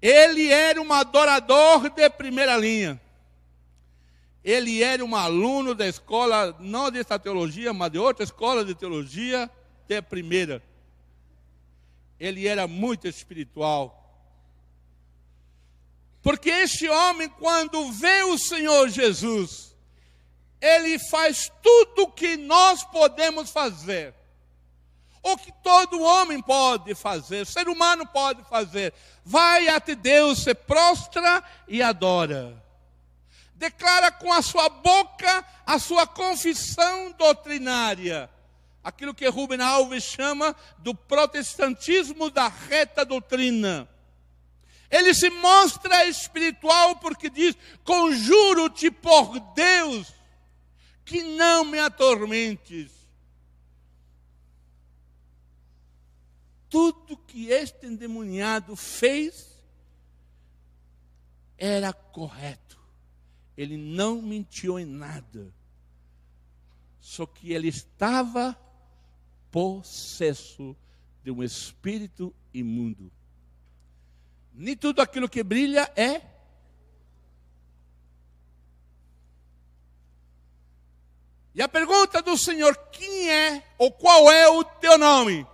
Ele 0.00 0.50
era 0.50 0.80
um 0.80 0.90
adorador 0.94 1.90
de 1.90 2.08
primeira 2.08 2.56
linha. 2.56 2.98
Ele 4.42 4.82
era 4.82 5.04
um 5.04 5.14
aluno 5.14 5.74
da 5.74 5.86
escola, 5.86 6.56
não 6.58 6.90
dessa 6.90 7.18
teologia, 7.18 7.74
mas 7.74 7.92
de 7.92 7.98
outra 7.98 8.24
escola 8.24 8.64
de 8.64 8.74
teologia, 8.74 9.50
de 9.86 10.00
primeira. 10.00 10.62
Ele 12.20 12.46
era 12.46 12.68
muito 12.68 13.08
espiritual. 13.08 13.96
Porque 16.22 16.50
este 16.50 16.86
homem, 16.88 17.28
quando 17.30 17.90
vê 17.92 18.22
o 18.24 18.36
Senhor 18.36 18.90
Jesus, 18.90 19.74
ele 20.60 20.98
faz 20.98 21.50
tudo 21.62 22.02
o 22.02 22.12
que 22.12 22.36
nós 22.36 22.84
podemos 22.84 23.50
fazer. 23.50 24.14
O 25.22 25.36
que 25.36 25.52
todo 25.62 26.00
homem 26.00 26.40
pode 26.40 26.94
fazer, 26.94 27.46
ser 27.46 27.68
humano 27.68 28.06
pode 28.06 28.42
fazer. 28.44 28.92
Vai 29.24 29.68
até 29.68 29.94
Deus, 29.94 30.42
se 30.42 30.54
prostra 30.54 31.42
e 31.68 31.82
adora. 31.82 32.62
Declara 33.54 34.10
com 34.10 34.32
a 34.32 34.40
sua 34.40 34.68
boca 34.68 35.44
a 35.66 35.78
sua 35.78 36.06
confissão 36.06 37.12
doutrinária. 37.12 38.30
Aquilo 38.82 39.14
que 39.14 39.28
Rubem 39.28 39.60
Alves 39.60 40.04
chama 40.04 40.56
do 40.78 40.94
protestantismo 40.94 42.30
da 42.30 42.48
reta 42.48 43.04
doutrina. 43.04 43.88
Ele 44.90 45.14
se 45.14 45.30
mostra 45.30 46.06
espiritual 46.06 46.96
porque 46.96 47.28
diz: 47.30 47.56
Conjuro-te 47.84 48.90
por 48.90 49.38
Deus 49.54 50.12
que 51.04 51.22
não 51.22 51.64
me 51.64 51.78
atormentes. 51.78 52.90
Tudo 56.68 57.16
que 57.16 57.48
este 57.48 57.86
endemoniado 57.86 58.74
fez 58.76 59.50
era 61.58 61.92
correto. 61.92 62.80
Ele 63.56 63.76
não 63.76 64.22
mentiu 64.22 64.78
em 64.78 64.86
nada. 64.86 65.52
Só 67.00 67.26
que 67.26 67.52
ele 67.52 67.68
estava 67.68 68.56
possesso 69.50 70.76
de 71.22 71.30
um 71.30 71.42
espírito 71.42 72.34
imundo. 72.52 73.10
Nem 74.52 74.76
tudo 74.76 75.00
aquilo 75.00 75.28
que 75.28 75.42
brilha 75.42 75.90
é 75.96 76.30
E 81.54 81.62
a 81.62 81.68
pergunta 81.68 82.22
do 82.22 82.36
Senhor: 82.36 82.76
quem 82.92 83.30
é 83.30 83.62
ou 83.76 83.90
qual 83.90 84.30
é 84.30 84.48
o 84.48 84.62
teu 84.64 84.96
nome? 84.96 85.46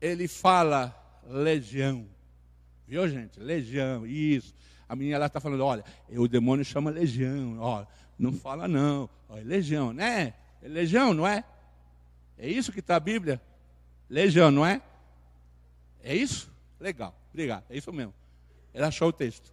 Ele 0.00 0.28
fala 0.28 0.94
legião. 1.26 2.06
Viu, 2.86 3.08
gente? 3.08 3.40
Legião, 3.40 4.06
isso. 4.06 4.54
A 4.88 4.94
menina 4.94 5.18
lá 5.18 5.26
está 5.26 5.40
falando: 5.40 5.64
olha, 5.64 5.84
o 6.10 6.28
demônio 6.28 6.64
chama 6.64 6.90
legião. 6.90 7.58
Olha, 7.58 7.88
não 8.18 8.32
fala 8.32 8.66
não. 8.66 9.08
Olha, 9.28 9.44
legião, 9.44 9.92
né? 9.92 10.34
É 10.62 10.68
legião, 10.68 11.12
não 11.12 11.26
é? 11.26 11.44
É 12.38 12.48
isso 12.48 12.72
que 12.72 12.80
está 12.80 12.96
a 12.96 13.00
Bíblia? 13.00 13.40
Legião, 14.08 14.50
não 14.50 14.64
é? 14.64 14.80
É 16.02 16.14
isso? 16.14 16.50
Legal, 16.78 17.14
obrigado. 17.30 17.64
É 17.68 17.76
isso 17.76 17.92
mesmo. 17.92 18.14
Ele 18.72 18.84
achou 18.84 19.08
o 19.08 19.12
texto. 19.12 19.52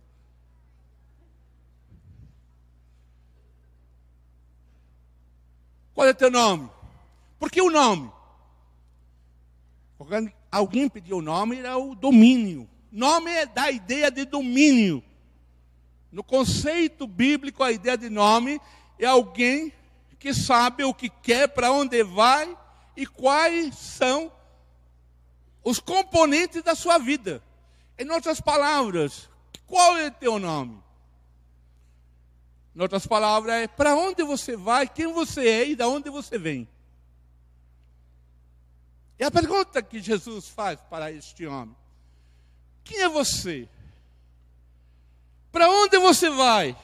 Qual 5.93 6.07
é 6.07 6.13
teu 6.13 6.31
nome? 6.31 6.69
Por 7.39 7.51
que 7.51 7.61
o 7.61 7.69
nome? 7.69 8.11
Alguém 10.51 10.89
pediu 10.89 11.17
o 11.17 11.21
nome, 11.21 11.57
era 11.57 11.77
o 11.77 11.95
domínio. 11.95 12.69
Nome 12.91 13.31
é 13.31 13.45
da 13.45 13.71
ideia 13.71 14.11
de 14.11 14.25
domínio. 14.25 15.03
No 16.13 16.23
conceito 16.23 17.07
bíblico, 17.07 17.63
a 17.63 17.71
ideia 17.71 17.97
de 17.97 18.07
nome 18.07 18.61
é 18.99 19.05
alguém 19.07 19.73
que 20.19 20.31
sabe 20.31 20.83
o 20.83 20.93
que 20.93 21.09
quer, 21.09 21.47
para 21.47 21.71
onde 21.71 22.03
vai 22.03 22.55
e 22.95 23.03
quais 23.03 23.73
são 23.75 24.31
os 25.63 25.79
componentes 25.79 26.61
da 26.61 26.75
sua 26.75 26.99
vida. 26.99 27.41
Em 27.97 28.07
outras 28.11 28.39
palavras, 28.39 29.27
qual 29.65 29.97
é 29.97 30.11
teu 30.11 30.37
nome? 30.37 30.79
Em 32.75 32.81
outras 32.83 33.07
palavras, 33.07 33.55
é 33.55 33.67
para 33.67 33.95
onde 33.95 34.21
você 34.21 34.55
vai, 34.55 34.87
quem 34.87 35.11
você 35.11 35.47
é 35.47 35.67
e 35.69 35.75
de 35.75 35.83
onde 35.83 36.11
você 36.11 36.37
vem. 36.37 36.69
E 39.17 39.23
a 39.23 39.31
pergunta 39.31 39.81
que 39.81 39.99
Jesus 39.99 40.47
faz 40.47 40.79
para 40.79 41.11
este 41.11 41.47
homem: 41.47 41.75
Quem 42.83 42.99
é 42.99 43.09
você? 43.09 43.67
Para 45.53 45.69
onde 45.69 45.99
você 45.99 46.31
vai? 46.31 46.75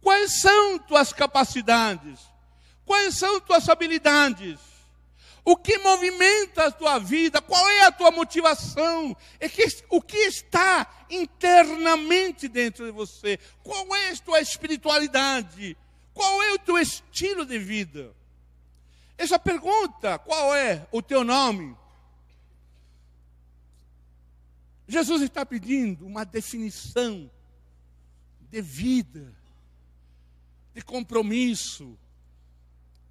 Quais 0.00 0.40
são 0.40 0.78
tuas 0.78 1.12
capacidades? 1.12 2.20
Quais 2.86 3.16
são 3.16 3.40
tuas 3.40 3.68
habilidades? 3.68 4.60
O 5.44 5.56
que 5.56 5.78
movimenta 5.78 6.66
a 6.66 6.70
tua 6.70 7.00
vida? 7.00 7.42
Qual 7.42 7.68
é 7.68 7.86
a 7.86 7.92
tua 7.92 8.12
motivação? 8.12 9.16
É 9.40 9.48
que, 9.48 9.66
o 9.90 10.00
que 10.00 10.16
está 10.16 10.86
internamente 11.10 12.46
dentro 12.46 12.86
de 12.86 12.92
você? 12.92 13.36
Qual 13.64 13.92
é 13.96 14.10
a 14.10 14.16
tua 14.16 14.40
espiritualidade? 14.40 15.76
Qual 16.14 16.40
é 16.44 16.52
o 16.52 16.58
teu 16.58 16.78
estilo 16.78 17.44
de 17.44 17.58
vida? 17.58 18.14
Essa 19.18 19.40
pergunta, 19.40 20.20
qual 20.20 20.54
é 20.54 20.86
o 20.92 21.02
teu 21.02 21.24
nome? 21.24 21.76
Jesus 24.86 25.22
está 25.22 25.46
pedindo 25.46 26.06
uma 26.06 26.24
definição 26.24 27.30
de 28.50 28.60
vida, 28.60 29.34
de 30.74 30.82
compromisso, 30.82 31.98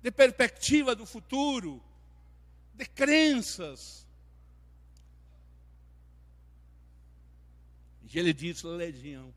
de 0.01 0.11
perspectiva 0.11 0.95
do 0.95 1.05
futuro 1.05 1.81
de 2.73 2.85
crenças. 2.85 4.05
E 8.03 8.19
ele 8.19 8.33
diz 8.33 8.61
legião. 8.63 9.33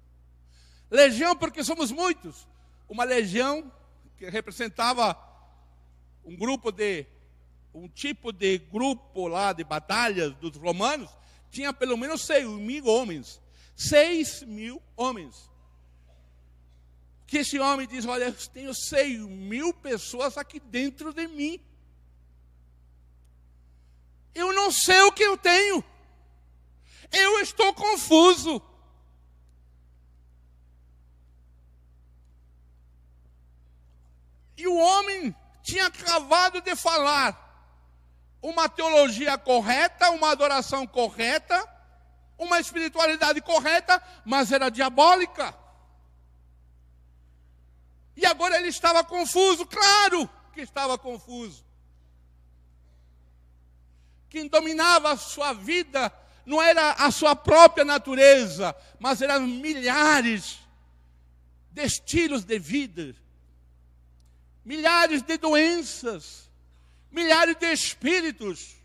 Legião 0.90 1.36
porque 1.36 1.64
somos 1.64 1.90
muitos. 1.90 2.46
Uma 2.88 3.04
legião 3.04 3.72
que 4.16 4.28
representava 4.28 5.18
um 6.24 6.36
grupo 6.36 6.70
de 6.70 7.06
um 7.72 7.88
tipo 7.88 8.32
de 8.32 8.58
grupo 8.58 9.28
lá 9.28 9.52
de 9.52 9.62
batalhas 9.62 10.34
dos 10.36 10.56
romanos 10.56 11.10
tinha 11.56 11.72
pelo 11.72 11.96
menos 11.96 12.26
seis 12.26 12.46
mil 12.46 12.84
homens. 12.84 13.40
Seis 13.74 14.42
mil 14.42 14.82
homens. 14.94 15.50
Que 17.26 17.38
esse 17.38 17.58
homem 17.58 17.86
diz: 17.86 18.04
Olha, 18.04 18.24
eu 18.24 18.34
tenho 18.48 18.74
seis 18.74 19.18
mil 19.20 19.72
pessoas 19.72 20.36
aqui 20.36 20.60
dentro 20.60 21.14
de 21.14 21.26
mim. 21.26 21.58
Eu 24.34 24.52
não 24.52 24.70
sei 24.70 25.00
o 25.00 25.12
que 25.12 25.22
eu 25.22 25.38
tenho. 25.38 25.82
Eu 27.10 27.40
estou 27.40 27.72
confuso. 27.72 28.60
E 34.58 34.68
o 34.68 34.76
homem 34.76 35.34
tinha 35.62 35.86
acabado 35.86 36.60
de 36.60 36.76
falar 36.76 37.45
uma 38.48 38.68
teologia 38.68 39.36
correta, 39.38 40.10
uma 40.10 40.30
adoração 40.30 40.86
correta, 40.86 41.56
uma 42.38 42.60
espiritualidade 42.60 43.40
correta, 43.40 44.02
mas 44.24 44.52
era 44.52 44.70
diabólica. 44.70 45.54
E 48.16 48.24
agora 48.24 48.56
ele 48.56 48.68
estava 48.68 49.04
confuso, 49.04 49.66
claro 49.66 50.28
que 50.52 50.60
estava 50.60 50.96
confuso 50.96 51.66
quem 54.36 54.48
dominava 54.48 55.12
a 55.12 55.16
sua 55.16 55.54
vida 55.54 56.12
não 56.44 56.62
era 56.62 56.92
a 56.92 57.10
sua 57.10 57.34
própria 57.34 57.86
natureza, 57.86 58.76
mas 58.98 59.22
eram 59.22 59.46
milhares 59.46 60.58
de 61.72 61.82
estilos 61.82 62.44
de 62.44 62.58
vida, 62.58 63.16
milhares 64.62 65.22
de 65.22 65.38
doenças, 65.38 66.45
milhares 67.10 67.56
de 67.56 67.72
espíritos. 67.72 68.76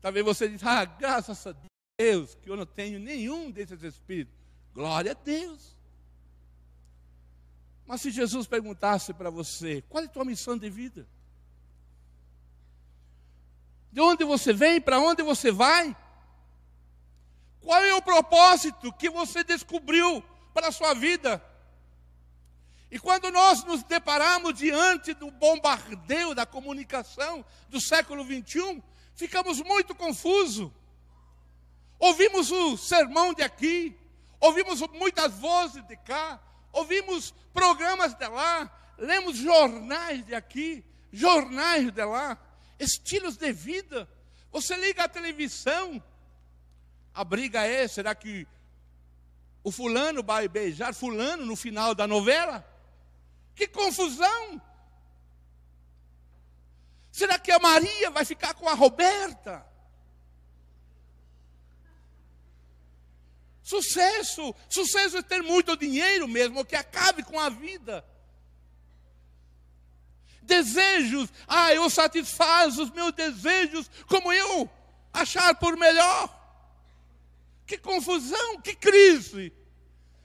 Talvez 0.00 0.24
você 0.24 0.48
diga, 0.48 0.68
ah, 0.68 0.84
graças 0.84 1.46
a 1.46 1.54
Deus 1.98 2.34
que 2.34 2.50
eu 2.50 2.56
não 2.56 2.66
tenho 2.66 2.98
nenhum 2.98 3.50
desses 3.50 3.82
espíritos. 3.82 4.34
Glória 4.74 5.12
a 5.12 5.14
Deus. 5.14 5.76
Mas 7.86 8.00
se 8.00 8.10
Jesus 8.10 8.46
perguntasse 8.46 9.12
para 9.12 9.30
você, 9.30 9.82
qual 9.88 10.02
é 10.02 10.06
a 10.06 10.10
tua 10.10 10.24
missão 10.24 10.56
de 10.56 10.68
vida? 10.68 11.06
De 13.92 14.00
onde 14.00 14.24
você 14.24 14.52
vem, 14.52 14.80
para 14.80 14.98
onde 14.98 15.22
você 15.22 15.52
vai? 15.52 15.94
Qual 17.60 17.80
é 17.80 17.94
o 17.94 18.02
propósito 18.02 18.92
que 18.94 19.08
você 19.08 19.44
descobriu 19.44 20.22
para 20.52 20.68
a 20.68 20.72
sua 20.72 20.94
vida? 20.94 21.40
E 22.92 22.98
quando 22.98 23.30
nós 23.30 23.64
nos 23.64 23.82
deparamos 23.82 24.52
diante 24.52 25.14
do 25.14 25.30
bombardeio 25.30 26.34
da 26.34 26.44
comunicação 26.44 27.42
do 27.70 27.80
século 27.80 28.22
21, 28.22 28.82
ficamos 29.14 29.62
muito 29.62 29.94
confusos. 29.94 30.70
Ouvimos 31.98 32.50
o 32.50 32.76
sermão 32.76 33.32
de 33.32 33.42
aqui, 33.42 33.98
ouvimos 34.38 34.82
muitas 34.92 35.32
vozes 35.32 35.82
de 35.86 35.96
cá, 35.96 36.38
ouvimos 36.70 37.32
programas 37.54 38.12
de 38.12 38.28
lá, 38.28 38.70
lemos 38.98 39.38
jornais 39.38 40.26
de 40.26 40.34
aqui, 40.34 40.84
jornais 41.10 41.90
de 41.90 42.04
lá, 42.04 42.36
estilos 42.78 43.38
de 43.38 43.54
vida. 43.54 44.06
Você 44.50 44.76
liga 44.76 45.04
a 45.04 45.08
televisão, 45.08 46.02
a 47.14 47.24
briga 47.24 47.66
é: 47.66 47.88
será 47.88 48.14
que 48.14 48.46
o 49.64 49.72
fulano 49.72 50.22
vai 50.22 50.46
beijar 50.46 50.92
fulano 50.92 51.46
no 51.46 51.56
final 51.56 51.94
da 51.94 52.06
novela? 52.06 52.70
Que 53.54 53.66
confusão! 53.66 54.60
Será 57.10 57.38
que 57.38 57.52
a 57.52 57.58
Maria 57.58 58.10
vai 58.10 58.24
ficar 58.24 58.54
com 58.54 58.68
a 58.68 58.74
Roberta? 58.74 59.64
Sucesso, 63.62 64.54
sucesso 64.68 65.18
é 65.18 65.22
ter 65.22 65.42
muito 65.42 65.76
dinheiro 65.76 66.26
mesmo, 66.26 66.64
que 66.64 66.74
acabe 66.74 67.22
com 67.22 67.38
a 67.38 67.48
vida. 67.48 68.04
Desejos, 70.42 71.30
ah, 71.46 71.72
eu 71.72 71.88
satisfaço 71.88 72.82
os 72.82 72.90
meus 72.90 73.12
desejos 73.12 73.88
como 74.08 74.32
eu 74.32 74.68
achar 75.12 75.54
por 75.54 75.76
melhor. 75.76 76.40
que 77.66 77.78
confusão, 77.78 78.60
que 78.60 78.74
crise. 78.74 79.52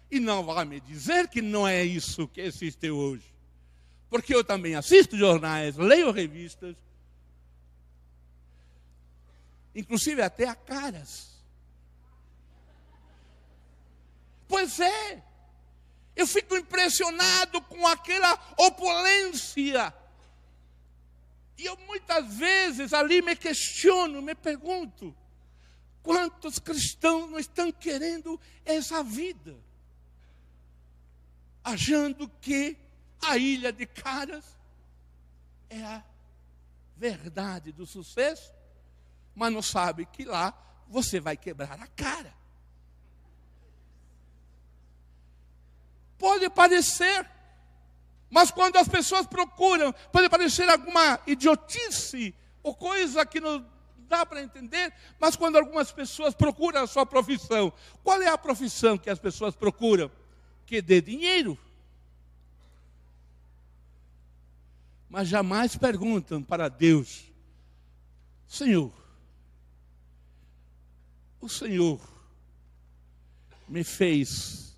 E 0.10 0.20
não 0.20 0.44
vai 0.44 0.64
me 0.66 0.80
dizer 0.80 1.28
que 1.28 1.42
não 1.42 1.68
é 1.68 1.84
isso 1.84 2.28
que 2.28 2.42
existe 2.42 2.90
hoje. 2.90 3.26
Porque 4.10 4.34
eu 4.34 4.44
também 4.44 4.76
assisto 4.76 5.18
jornais, 5.18 5.76
leio 5.76 6.12
revistas, 6.12 6.76
inclusive 9.76 10.22
até 10.22 10.48
a 10.48 10.56
caras. 10.56 11.28
Pois 14.48 14.80
é, 14.80 15.22
eu 16.16 16.26
fico 16.26 16.56
impressionado 16.56 17.62
com 17.62 17.86
aquela 17.86 18.34
opulência. 18.58 19.94
E 21.58 21.66
eu 21.66 21.76
muitas 21.86 22.34
vezes 22.36 22.94
ali 22.94 23.22
me 23.22 23.36
questiono, 23.36 24.22
me 24.22 24.34
pergunto: 24.34 25.14
quantos 26.02 26.60
cristãos 26.60 27.30
não 27.30 27.38
estão 27.38 27.72
querendo 27.72 28.40
essa 28.64 29.04
vida? 29.04 29.67
Achando 31.68 32.30
que 32.40 32.78
a 33.22 33.38
ilha 33.38 33.74
de 33.74 33.86
caras 33.86 34.58
é 35.70 35.84
a 35.84 36.02
verdade 36.96 37.74
do 37.74 37.86
sucesso, 37.86 38.54
mas 39.36 39.52
não 39.52 39.62
sabe 39.62 40.06
que 40.06 40.24
lá 40.24 40.58
você 40.88 41.20
vai 41.20 41.36
quebrar 41.36 41.78
a 41.82 41.88
cara. 41.88 42.34
Pode 46.18 46.50
parecer, 46.52 47.30
mas 48.30 48.50
quando 48.50 48.78
as 48.78 48.88
pessoas 48.88 49.28
procuram, 49.28 49.94
pode 50.10 50.30
parecer 50.30 50.70
alguma 50.70 51.20
idiotice 51.28 52.34
ou 52.64 52.74
coisa 52.74 53.26
que 53.26 53.42
não 53.42 53.70
dá 54.08 54.26
para 54.26 54.42
entender, 54.42 54.94
mas 55.20 55.36
quando 55.36 55.58
algumas 55.58 55.92
pessoas 55.92 56.34
procuram 56.34 56.84
a 56.84 56.88
sua 56.88 57.06
profissão, 57.06 57.74
qual 58.06 58.22
é 58.22 58.30
a 58.30 58.38
profissão 58.38 58.98
que 58.98 59.10
as 59.10 59.20
pessoas 59.20 59.54
procuram? 59.54 60.10
Que 60.68 60.82
dê 60.82 61.00
dinheiro. 61.02 61.58
Mas 65.10 65.30
jamais 65.30 65.78
perguntam 65.78 66.44
para 66.44 66.68
Deus: 66.68 67.32
Senhor, 68.46 68.92
o 71.40 71.48
Senhor 71.48 72.02
me 73.70 73.82
fez 73.82 74.78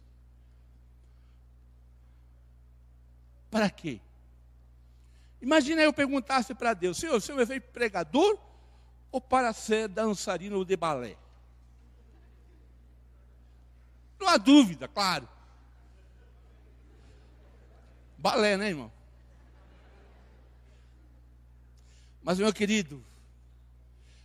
para 3.49 3.67
quê? 3.71 3.99
Imagina 5.41 5.81
eu 5.81 5.91
perguntasse 5.91 6.53
para 6.53 6.75
Deus: 6.75 6.99
Senhor, 6.99 7.15
o 7.15 7.21
Senhor 7.21 7.39
me 7.39 7.47
fez 7.47 7.63
pregador 7.73 8.37
ou 9.11 9.19
para 9.19 9.51
ser 9.53 9.87
dançarino 9.87 10.63
de 10.63 10.77
balé? 10.77 11.17
Não 14.19 14.27
há 14.27 14.37
dúvida, 14.37 14.87
claro. 14.87 15.27
Balé, 18.19 18.57
né, 18.57 18.67
irmão? 18.67 18.91
Mas, 22.21 22.37
meu 22.37 22.53
querido, 22.53 23.03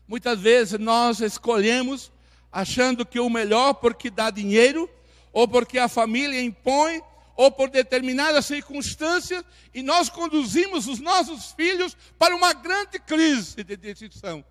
muitas 0.07 0.41
vezes 0.41 0.81
nós 0.81 1.21
escolhemos 1.21 2.11
achando 2.51 3.07
que 3.07 3.21
o 3.21 3.31
melhor 3.31 3.75
porque 3.75 4.11
dá 4.11 4.31
dinheiro, 4.31 4.91
ou 5.33 5.47
porque 5.47 5.79
a 5.79 5.89
família 5.89 6.43
impõe, 6.43 7.01
ou 7.37 7.53
por 7.53 7.71
determinadas 7.71 8.47
circunstâncias, 8.47 9.45
e 9.73 9.81
nós 9.81 10.09
conduzimos 10.09 10.89
os 10.89 10.99
nossos 10.99 11.53
filhos 11.53 11.97
para 12.19 12.35
uma 12.35 12.53
grande 12.53 12.99
crise 12.99 13.63
de 13.63 13.77
decisão. 13.77 14.45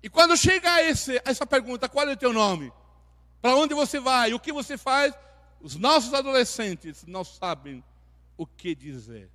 E 0.00 0.08
quando 0.08 0.36
chega 0.36 0.72
a 0.72 0.82
esse, 0.84 1.20
essa 1.24 1.44
pergunta, 1.44 1.88
qual 1.88 2.08
é 2.08 2.12
o 2.12 2.16
teu 2.16 2.32
nome? 2.32 2.72
Para 3.42 3.56
onde 3.56 3.74
você 3.74 3.98
vai? 3.98 4.32
O 4.32 4.40
que 4.40 4.52
você 4.52 4.78
faz? 4.78 5.12
Os 5.60 5.74
nossos 5.74 6.14
adolescentes 6.14 7.04
não 7.06 7.24
sabem 7.24 7.82
o 8.36 8.46
que 8.46 8.74
dizer. 8.74 9.30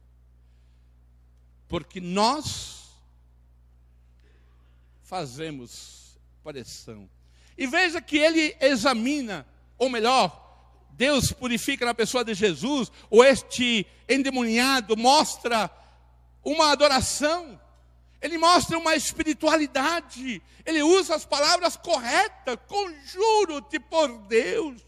Porque 1.67 1.99
nós 2.01 2.89
fazemos 5.03 6.17
pressão. 6.43 7.09
E 7.57 7.67
veja 7.67 8.01
que 8.01 8.17
ele 8.17 8.55
examina, 8.59 9.45
ou 9.77 9.89
melhor, 9.89 10.47
Deus 10.91 11.31
purifica 11.31 11.85
na 11.85 11.93
pessoa 11.93 12.23
de 12.23 12.33
Jesus, 12.33 12.91
ou 13.09 13.23
este 13.23 13.85
endemoniado 14.07 14.97
mostra 14.97 15.69
uma 16.43 16.71
adoração 16.71 17.59
ele 18.21 18.37
mostra 18.37 18.77
uma 18.77 18.95
espiritualidade. 18.95 20.41
Ele 20.65 20.83
usa 20.83 21.15
as 21.15 21.25
palavras 21.25 21.77
corretas. 21.77 22.57
Conjuro-te 22.67 23.79
por 23.79 24.17
Deus. 24.27 24.81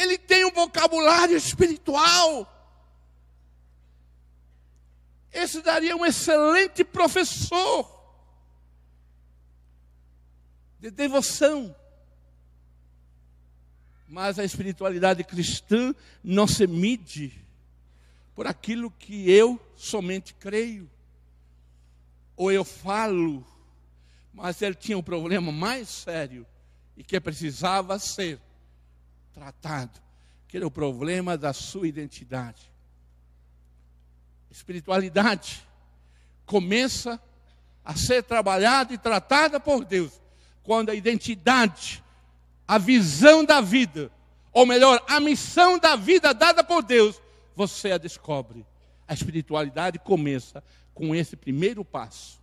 Ele 0.00 0.16
tem 0.16 0.46
um 0.46 0.50
vocabulário 0.50 1.36
espiritual. 1.36 2.48
Esse 5.30 5.60
daria 5.60 5.94
um 5.94 6.06
excelente 6.06 6.82
professor 6.82 7.86
de 10.78 10.90
devoção. 10.90 11.76
Mas 14.08 14.38
a 14.38 14.44
espiritualidade 14.44 15.22
cristã 15.22 15.94
não 16.24 16.46
se 16.46 16.66
mide 16.66 17.38
por 18.34 18.46
aquilo 18.46 18.90
que 18.90 19.30
eu 19.30 19.60
somente 19.76 20.32
creio. 20.32 20.90
Ou 22.34 22.50
eu 22.50 22.64
falo, 22.64 23.46
mas 24.32 24.62
ele 24.62 24.74
tinha 24.74 24.96
um 24.96 25.02
problema 25.02 25.52
mais 25.52 25.90
sério 25.90 26.46
e 26.96 27.04
que 27.04 27.20
precisava 27.20 27.98
ser 27.98 28.40
tratado, 29.32 30.00
que 30.48 30.56
era 30.56 30.66
o 30.66 30.70
problema 30.70 31.36
da 31.36 31.52
sua 31.52 31.86
identidade. 31.86 32.70
Espiritualidade 34.50 35.66
começa 36.44 37.20
a 37.84 37.94
ser 37.94 38.22
trabalhada 38.22 38.92
e 38.92 38.98
tratada 38.98 39.60
por 39.60 39.84
Deus 39.84 40.20
quando 40.62 40.90
a 40.90 40.94
identidade, 40.94 42.02
a 42.66 42.78
visão 42.78 43.44
da 43.44 43.60
vida, 43.60 44.10
ou 44.52 44.66
melhor, 44.66 45.02
a 45.08 45.20
missão 45.20 45.78
da 45.78 45.96
vida 45.96 46.34
dada 46.34 46.62
por 46.62 46.82
Deus 46.82 47.20
você 47.54 47.92
a 47.92 47.98
descobre. 47.98 48.66
A 49.06 49.14
espiritualidade 49.14 49.98
começa 49.98 50.62
com 50.94 51.14
esse 51.14 51.36
primeiro 51.36 51.84
passo. 51.84 52.40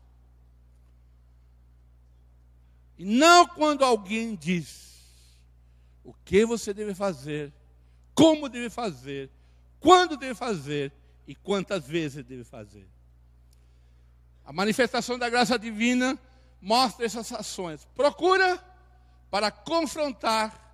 E 2.98 3.06
não 3.06 3.48
quando 3.48 3.84
alguém 3.86 4.36
diz 4.36 4.87
o 6.08 6.14
que 6.24 6.46
você 6.46 6.74
deve 6.74 6.96
fazer, 6.96 7.52
como 8.16 8.48
deve 8.48 8.70
fazer, 8.70 9.30
quando 9.78 10.16
deve 10.16 10.34
fazer 10.34 10.94
e 11.28 11.36
quantas 11.36 11.86
vezes 11.86 12.24
deve 12.24 12.46
fazer. 12.46 12.88
A 14.46 14.54
manifestação 14.54 15.20
da 15.20 15.30
graça 15.30 15.60
divina 15.60 16.18
mostra 16.62 17.06
essas 17.06 17.30
ações. 17.34 17.86
Procura 17.94 18.58
para 19.30 19.52
confrontar 19.52 20.74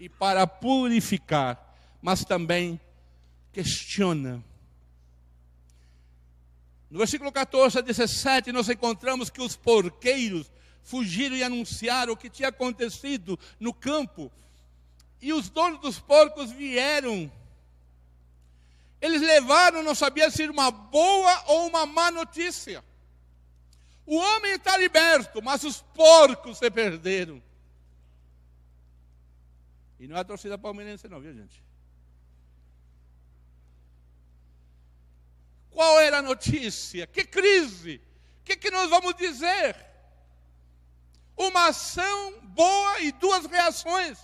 e 0.00 0.08
para 0.08 0.48
purificar, 0.48 1.76
mas 2.02 2.24
também 2.24 2.80
questiona. 3.52 4.42
No 6.90 6.98
versículo 6.98 7.30
14 7.30 7.78
a 7.78 7.82
17, 7.82 8.50
nós 8.50 8.68
encontramos 8.68 9.30
que 9.30 9.40
os 9.40 9.54
porqueiros 9.54 10.50
fugiram 10.82 11.36
e 11.36 11.44
anunciaram 11.44 12.14
o 12.14 12.16
que 12.16 12.28
tinha 12.28 12.48
acontecido 12.48 13.38
no 13.60 13.72
campo. 13.72 14.32
E 15.22 15.32
os 15.32 15.48
donos 15.48 15.80
dos 15.80 16.00
porcos 16.00 16.50
vieram. 16.50 17.30
Eles 19.00 19.22
levaram, 19.22 19.82
não 19.82 19.94
sabia 19.94 20.28
se 20.30 20.42
era 20.42 20.50
uma 20.50 20.70
boa 20.72 21.44
ou 21.46 21.68
uma 21.68 21.86
má 21.86 22.10
notícia. 22.10 22.84
O 24.04 24.16
homem 24.16 24.54
está 24.54 24.76
liberto, 24.76 25.40
mas 25.40 25.62
os 25.62 25.80
porcos 25.80 26.58
se 26.58 26.68
perderam. 26.70 27.40
E 30.00 30.08
não 30.08 30.16
é 30.16 30.20
a 30.20 30.24
torcida 30.24 30.58
palmeirense, 30.58 31.06
não, 31.06 31.20
viu, 31.20 31.32
gente? 31.32 31.62
Qual 35.70 36.00
era 36.00 36.18
a 36.18 36.22
notícia? 36.22 37.06
Que 37.06 37.24
crise? 37.24 38.00
O 38.40 38.44
que, 38.44 38.56
que 38.56 38.72
nós 38.72 38.90
vamos 38.90 39.14
dizer? 39.14 39.76
Uma 41.36 41.68
ação 41.68 42.40
boa 42.40 43.00
e 43.00 43.12
duas 43.12 43.46
reações. 43.46 44.18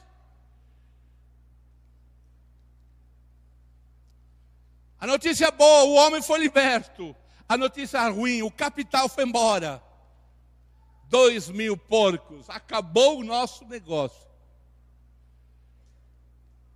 A 5.01 5.07
notícia 5.07 5.51
boa, 5.51 5.85
o 5.85 5.95
homem 5.95 6.23
foi 6.23 6.39
liberto. 6.41 7.15
A 7.49 7.57
notícia 7.57 8.09
ruim, 8.09 8.43
o 8.43 8.51
capital 8.51 9.09
foi 9.09 9.25
embora. 9.25 9.83
Dois 11.05 11.49
mil 11.49 11.77
porcos, 11.77 12.51
acabou 12.51 13.19
o 13.19 13.25
nosso 13.25 13.65
negócio. 13.65 14.29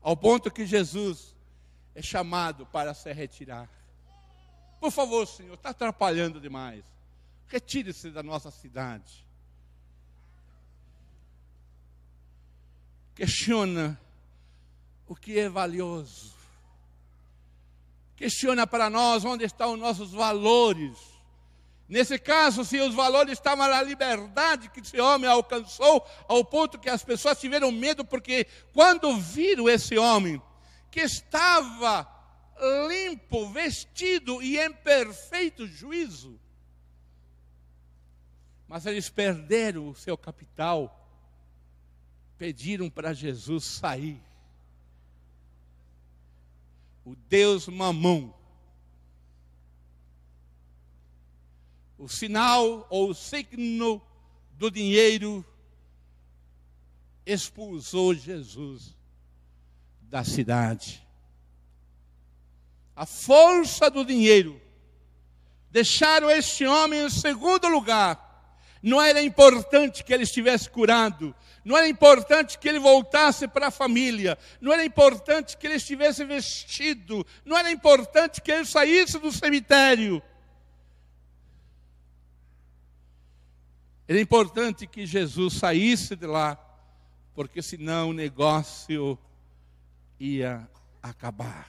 Ao 0.01 0.17
ponto 0.17 0.51
que 0.51 0.67
Jesus 0.67 1.35
é 1.95 2.03
chamado 2.03 2.65
para 2.67 2.95
se 2.95 3.13
retirar. 3.13 3.69
Por 4.81 4.91
favor, 4.91 5.27
Senhor, 5.27 5.55
está 5.55 5.71
atrapalhando 5.71 6.41
demais. 6.41 6.85
Retire-se 7.47 8.11
da 8.11 8.23
nossa 8.23 8.51
cidade. 8.51 9.23
questiona 13.15 14.01
o 15.07 15.15
que 15.15 15.39
é 15.39 15.49
valioso. 15.49 16.35
Questiona 18.23 18.69
para 18.69 18.89
nós 18.89 19.25
onde 19.25 19.45
estão 19.45 19.73
os 19.73 19.81
nossos 19.81 20.13
valores. 20.13 20.97
Nesse 21.89 22.21
caso, 22.21 22.65
se 22.65 22.79
os 22.79 22.95
valores 22.95 23.33
estavam 23.33 23.67
na 23.67 23.83
liberdade 23.83 24.69
que 24.69 24.79
esse 24.79 25.01
homem 25.01 25.29
alcançou, 25.29 26.07
ao 26.29 26.45
ponto 26.45 26.79
que 26.79 26.89
as 26.89 27.03
pessoas 27.03 27.41
tiveram 27.41 27.73
medo, 27.73 28.05
porque 28.05 28.47
quando 28.73 29.19
viram 29.19 29.69
esse 29.69 29.99
homem, 29.99 30.41
que 30.89 31.01
estava 31.01 32.09
limpo, 32.89 33.51
vestido 33.51 34.41
e 34.41 34.57
em 34.57 34.73
perfeito 34.73 35.67
juízo, 35.67 36.39
mas 38.69 38.87
eles 38.87 39.11
perderam 39.11 39.89
o 39.89 39.97
seu 39.97 40.17
capital, 40.17 41.11
pediram 42.39 42.89
para 42.89 43.13
Jesus 43.13 43.65
sair. 43.65 44.23
O 47.05 47.17
Deus 47.17 47.67
mamão, 47.67 48.35
o 51.99 52.09
sinal 52.09 52.87
ou 52.89 53.11
o 53.11 53.15
signo 53.15 54.01
do 54.53 54.71
dinheiro, 54.71 55.45
expulsou 57.27 58.15
Jesus 58.15 58.97
da 60.03 60.23
cidade. 60.25 61.07
A 62.95 63.07
força 63.07 63.91
do 63.91 64.05
dinheiro. 64.05 64.61
Deixaram 65.71 66.31
este 66.31 66.67
homem 66.67 67.07
em 67.07 67.11
segundo 67.11 67.67
lugar 67.69 68.32
não 68.83 69.01
era 69.01 69.23
importante 69.23 70.03
que 70.03 70.13
ele 70.13 70.25
estivesse 70.25 70.69
curado, 70.69 71.35
não 71.65 71.77
era 71.77 71.89
importante 71.89 72.59
que 72.59 72.69
ele 72.69 72.81
voltasse 72.81 73.47
para 73.47 73.69
a 73.69 73.71
família, 73.71 74.37
não 74.61 74.73
era 74.73 74.85
importante 74.85 75.57
que 75.57 75.67
ele 75.67 75.77
estivesse 75.77 76.25
vestido, 76.25 77.25
não 77.45 77.57
era 77.57 77.71
importante 77.71 78.41
que 78.41 78.51
ele 78.51 78.65
saísse 78.65 79.19
do 79.19 79.31
cemitério. 79.31 80.21
Era 84.09 84.21
importante 84.21 84.87
que 84.87 85.07
Jesus 85.07 85.55
saísse 85.55 86.17
de 86.17 86.27
lá, 86.27 86.59
porque 87.35 87.63
senão 87.63 88.11
o 88.11 88.13
negócio 88.13 89.17
ia 90.19 90.69
acabar. 91.01 91.69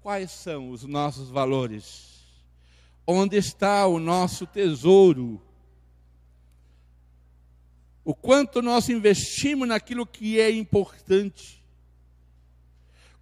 Quais 0.00 0.30
são 0.30 0.70
os 0.70 0.84
nossos 0.84 1.28
valores? 1.28 2.15
Onde 3.06 3.36
está 3.36 3.86
o 3.86 4.00
nosso 4.00 4.46
tesouro? 4.46 5.40
O 8.04 8.14
quanto 8.14 8.60
nós 8.60 8.88
investimos 8.88 9.68
naquilo 9.68 10.04
que 10.04 10.40
é 10.40 10.50
importante? 10.50 11.64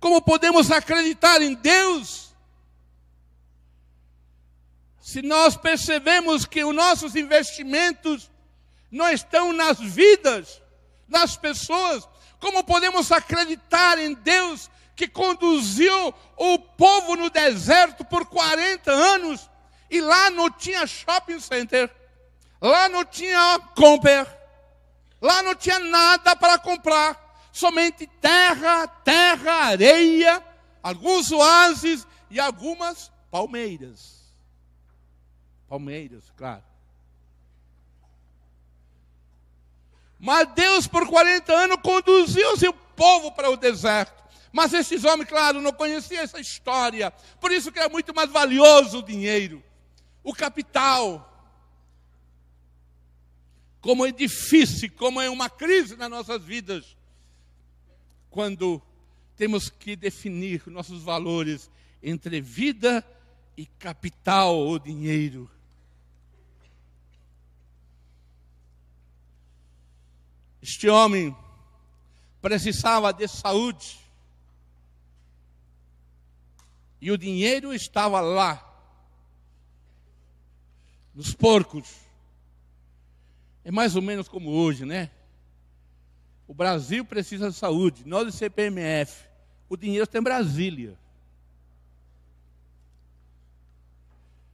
Como 0.00 0.22
podemos 0.22 0.70
acreditar 0.70 1.42
em 1.42 1.54
Deus? 1.54 2.34
Se 5.00 5.20
nós 5.20 5.56
percebemos 5.56 6.46
que 6.46 6.64
os 6.64 6.74
nossos 6.74 7.14
investimentos 7.14 8.30
não 8.90 9.08
estão 9.10 9.52
nas 9.52 9.78
vidas 9.78 10.62
das 11.06 11.36
pessoas, 11.36 12.08
como 12.40 12.64
podemos 12.64 13.12
acreditar 13.12 13.98
em 13.98 14.14
Deus 14.14 14.70
que 14.96 15.08
conduziu 15.08 16.14
o 16.36 16.58
povo 16.58 17.16
no 17.16 17.28
deserto 17.28 18.04
por 18.04 18.26
40 18.26 18.90
anos 18.90 19.50
e 19.90 20.00
lá 20.00 20.30
não 20.30 20.50
tinha 20.50 20.86
shopping 20.86 21.40
center, 21.40 21.90
lá 22.60 22.88
não 22.88 23.04
tinha 23.04 23.58
compra, 23.76 24.26
lá 25.20 25.42
não 25.42 25.54
tinha 25.54 25.78
nada 25.78 26.34
para 26.34 26.58
comprar, 26.58 27.48
somente 27.52 28.06
terra, 28.20 28.86
terra, 28.86 29.52
areia, 29.66 30.42
alguns 30.82 31.30
oásis 31.30 32.06
e 32.30 32.40
algumas 32.40 33.12
palmeiras. 33.30 34.14
Palmeiras, 35.68 36.24
claro. 36.36 36.64
Mas 40.18 40.48
Deus, 40.54 40.86
por 40.86 41.06
40 41.06 41.52
anos, 41.52 41.76
conduziu 41.82 42.52
o 42.52 42.56
seu 42.56 42.72
povo 42.72 43.32
para 43.32 43.50
o 43.50 43.56
deserto. 43.56 44.24
Mas 44.50 44.72
esses 44.72 45.04
homens, 45.04 45.28
claro, 45.28 45.60
não 45.60 45.72
conheciam 45.72 46.22
essa 46.22 46.40
história. 46.40 47.10
Por 47.40 47.50
isso 47.50 47.72
que 47.72 47.78
é 47.78 47.88
muito 47.88 48.14
mais 48.14 48.30
valioso 48.30 49.00
o 49.00 49.02
dinheiro 49.02 49.62
o 50.24 50.34
capital. 50.34 51.30
Como 53.80 54.06
é 54.06 54.10
difícil, 54.10 54.90
como 54.96 55.20
é 55.20 55.28
uma 55.28 55.50
crise 55.50 55.94
nas 55.94 56.08
nossas 56.08 56.42
vidas, 56.42 56.96
quando 58.30 58.82
temos 59.36 59.68
que 59.68 59.94
definir 59.94 60.66
nossos 60.66 61.02
valores 61.02 61.70
entre 62.02 62.40
vida 62.40 63.06
e 63.56 63.66
capital 63.66 64.56
ou 64.56 64.78
dinheiro. 64.78 65.50
Este 70.62 70.88
homem 70.88 71.36
precisava 72.40 73.12
de 73.12 73.28
saúde. 73.28 74.00
E 77.00 77.10
o 77.10 77.18
dinheiro 77.18 77.74
estava 77.74 78.18
lá 78.22 78.73
nos 81.14 81.34
porcos. 81.34 81.94
É 83.64 83.70
mais 83.70 83.96
ou 83.96 84.02
menos 84.02 84.28
como 84.28 84.50
hoje, 84.50 84.84
né? 84.84 85.10
O 86.46 86.52
Brasil 86.52 87.04
precisa 87.04 87.50
de 87.50 87.56
saúde, 87.56 88.06
nós 88.06 88.26
de 88.26 88.32
CPMF. 88.32 89.26
O 89.68 89.76
dinheiro 89.76 90.04
está 90.04 90.18
em 90.18 90.22
Brasília. 90.22 90.98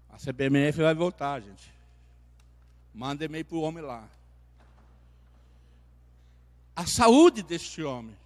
A 0.09 0.19
CPMF 0.19 0.81
vai 0.81 0.95
voltar, 0.95 1.41
gente. 1.41 1.73
Manda 2.95 3.25
e-mail 3.25 3.45
para 3.45 3.57
o 3.57 3.63
homem 3.63 3.83
lá. 3.83 4.09
A 6.77 6.87
saúde 6.87 7.43
deste 7.43 7.83
homem 7.83 8.17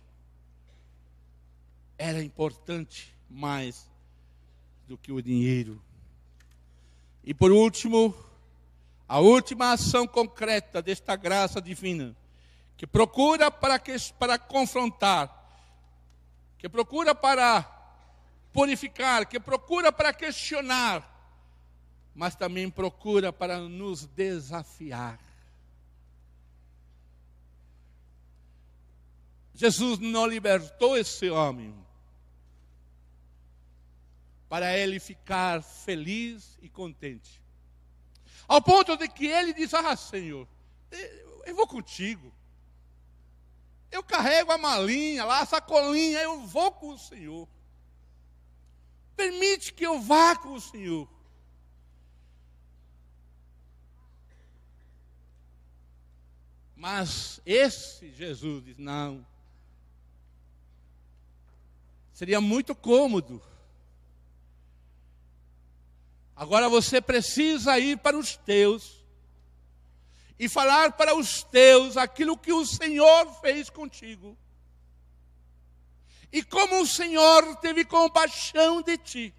era 1.97 2.23
importante 2.23 3.15
mais 3.29 3.89
do 4.87 4.99
que 4.99 5.11
o 5.13 5.23
dinheiro. 5.23 5.81
E 7.25 7.33
por 7.33 7.51
último, 7.51 8.15
a 9.09 9.19
última 9.19 9.73
ação 9.73 10.07
concreta 10.07 10.83
desta 10.83 11.17
graça 11.17 11.61
divina, 11.61 12.15
que 12.77 12.87
procura 12.87 13.51
para, 13.51 13.79
que, 13.79 13.97
para 14.19 14.39
confrontar, 14.39 15.43
que 16.59 16.69
procura 16.69 17.15
para 17.15 17.63
purificar, 18.53 19.27
que 19.27 19.41
procura 19.41 19.91
para 19.91 20.13
questionar, 20.13 21.11
mas 22.15 22.37
também 22.37 22.69
procura 22.69 23.33
para 23.33 23.59
nos 23.59 24.05
desafiar. 24.05 25.19
Jesus 29.55 29.99
não 29.99 30.27
libertou 30.27 30.97
esse 30.97 31.31
homem 31.31 31.75
para 34.55 34.79
ele 34.79 35.01
ficar 35.01 35.65
feliz 35.65 36.57
e 36.63 36.69
contente. 36.69 37.43
Ao 38.47 38.63
ponto 38.63 38.97
de 38.97 39.09
que 39.09 39.27
ele 39.27 39.53
diz: 39.53 39.75
Ah, 39.75 39.97
Senhor, 39.97 40.47
eu 41.45 41.57
vou 41.57 41.67
contigo. 41.67 42.33
Eu 43.91 44.01
carrego 44.01 44.53
a 44.53 44.57
malinha 44.57 45.25
lá, 45.25 45.41
a 45.41 45.45
sacolinha, 45.47 46.21
eu 46.21 46.47
vou 46.47 46.71
com 46.71 46.91
o 46.91 46.99
Senhor. 46.99 47.49
Permite 49.17 49.73
que 49.73 49.85
eu 49.85 50.01
vá 50.01 50.37
com 50.37 50.53
o 50.53 50.61
Senhor. 50.61 51.09
Mas 56.77 57.41
esse 57.45 58.09
Jesus 58.13 58.63
diz: 58.65 58.79
não. 58.79 59.27
Seria 62.13 62.41
muito 62.41 62.73
cômodo 62.73 63.43
Agora 66.37 66.69
você 66.69 67.01
precisa 67.01 67.79
ir 67.79 67.99
para 67.99 68.17
os 68.19 68.37
teus 68.37 69.05
e 70.39 70.49
falar 70.49 70.93
para 70.93 71.15
os 71.15 71.45
teus 71.45 71.97
aquilo 71.97 72.37
que 72.37 72.53
o 72.53 72.67
Senhor 72.67 73.33
fez 73.41 73.71
contigo. 73.71 74.37
E 76.33 76.43
como 76.43 76.81
o 76.83 76.87
Senhor 76.87 77.57
teve 77.57 77.85
compaixão 77.85 78.83
de 78.83 78.99
ti. 78.99 79.35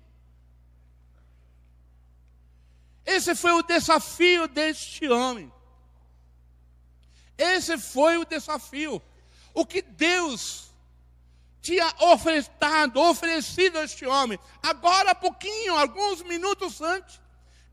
Esse 3.05 3.35
foi 3.35 3.51
o 3.51 3.61
desafio 3.61 4.47
deste 4.47 5.07
homem. 5.09 5.51
Esse 7.37 7.77
foi 7.77 8.17
o 8.17 8.25
desafio. 8.25 9.01
O 9.53 9.65
que 9.65 9.81
Deus 9.81 10.73
tinha 11.65 11.91
ofertado, 11.99 13.01
oferecido 13.01 13.79
a 13.79 13.83
este 13.83 14.05
homem, 14.05 14.37
agora 14.61 15.11
há 15.11 15.15
pouquinho, 15.15 15.75
alguns 15.75 16.21
minutos 16.21 16.79
antes, 16.79 17.19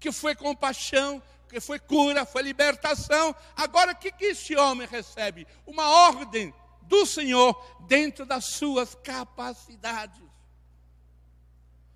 que 0.01 0.11
foi 0.11 0.35
compaixão, 0.35 1.23
porque 1.43 1.61
foi 1.61 1.79
cura, 1.79 2.25
foi 2.25 2.41
libertação. 2.41 3.37
Agora, 3.55 3.93
o 3.93 3.95
que, 3.95 4.11
que 4.11 4.25
este 4.25 4.57
homem 4.57 4.89
recebe? 4.89 5.47
Uma 5.67 5.87
ordem 6.09 6.55
do 6.81 7.05
Senhor 7.05 7.53
dentro 7.87 8.25
das 8.25 8.47
suas 8.47 8.95
capacidades. 8.95 10.23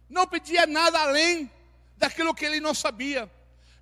Não 0.07 0.26
pedia 0.26 0.66
nada 0.66 1.01
além 1.01 1.51
daquilo 1.97 2.34
que 2.34 2.44
ele 2.44 2.61
não 2.61 2.74
sabia. 2.74 3.30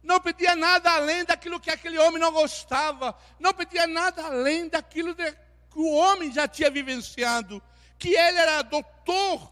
Não 0.04 0.20
pedia 0.20 0.54
nada 0.54 0.88
além 0.92 1.24
daquilo 1.24 1.58
que 1.58 1.70
aquele 1.70 1.98
homem 1.98 2.20
não 2.20 2.30
gostava. 2.30 3.18
Não 3.40 3.52
pedia 3.52 3.88
nada 3.88 4.24
além 4.24 4.68
daquilo 4.68 5.16
que 5.16 5.34
o 5.78 5.90
homem 5.90 6.32
já 6.32 6.46
tinha 6.46 6.70
vivenciado. 6.70 7.60
Que 8.04 8.14
ele 8.14 8.38
era 8.38 8.60
doutor 8.60 9.50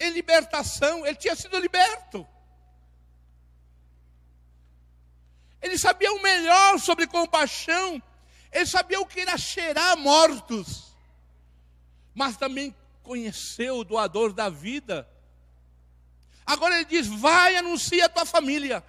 em 0.00 0.10
libertação, 0.12 1.06
ele 1.06 1.16
tinha 1.16 1.36
sido 1.36 1.58
liberto. 1.58 2.26
Ele 5.60 5.76
sabia 5.76 6.10
o 6.14 6.22
melhor 6.22 6.80
sobre 6.80 7.06
compaixão, 7.06 8.02
ele 8.50 8.64
sabia 8.64 8.98
o 8.98 9.04
que 9.04 9.20
era 9.20 9.36
cheirar 9.36 9.98
mortos, 9.98 10.96
mas 12.14 12.38
também 12.38 12.74
conheceu 13.02 13.80
o 13.80 13.84
doador 13.84 14.32
da 14.32 14.48
vida. 14.48 15.06
Agora 16.46 16.74
ele 16.74 16.86
diz: 16.86 17.06
vai 17.06 17.54
anuncia 17.54 18.06
a 18.06 18.08
tua 18.08 18.24
família. 18.24 18.82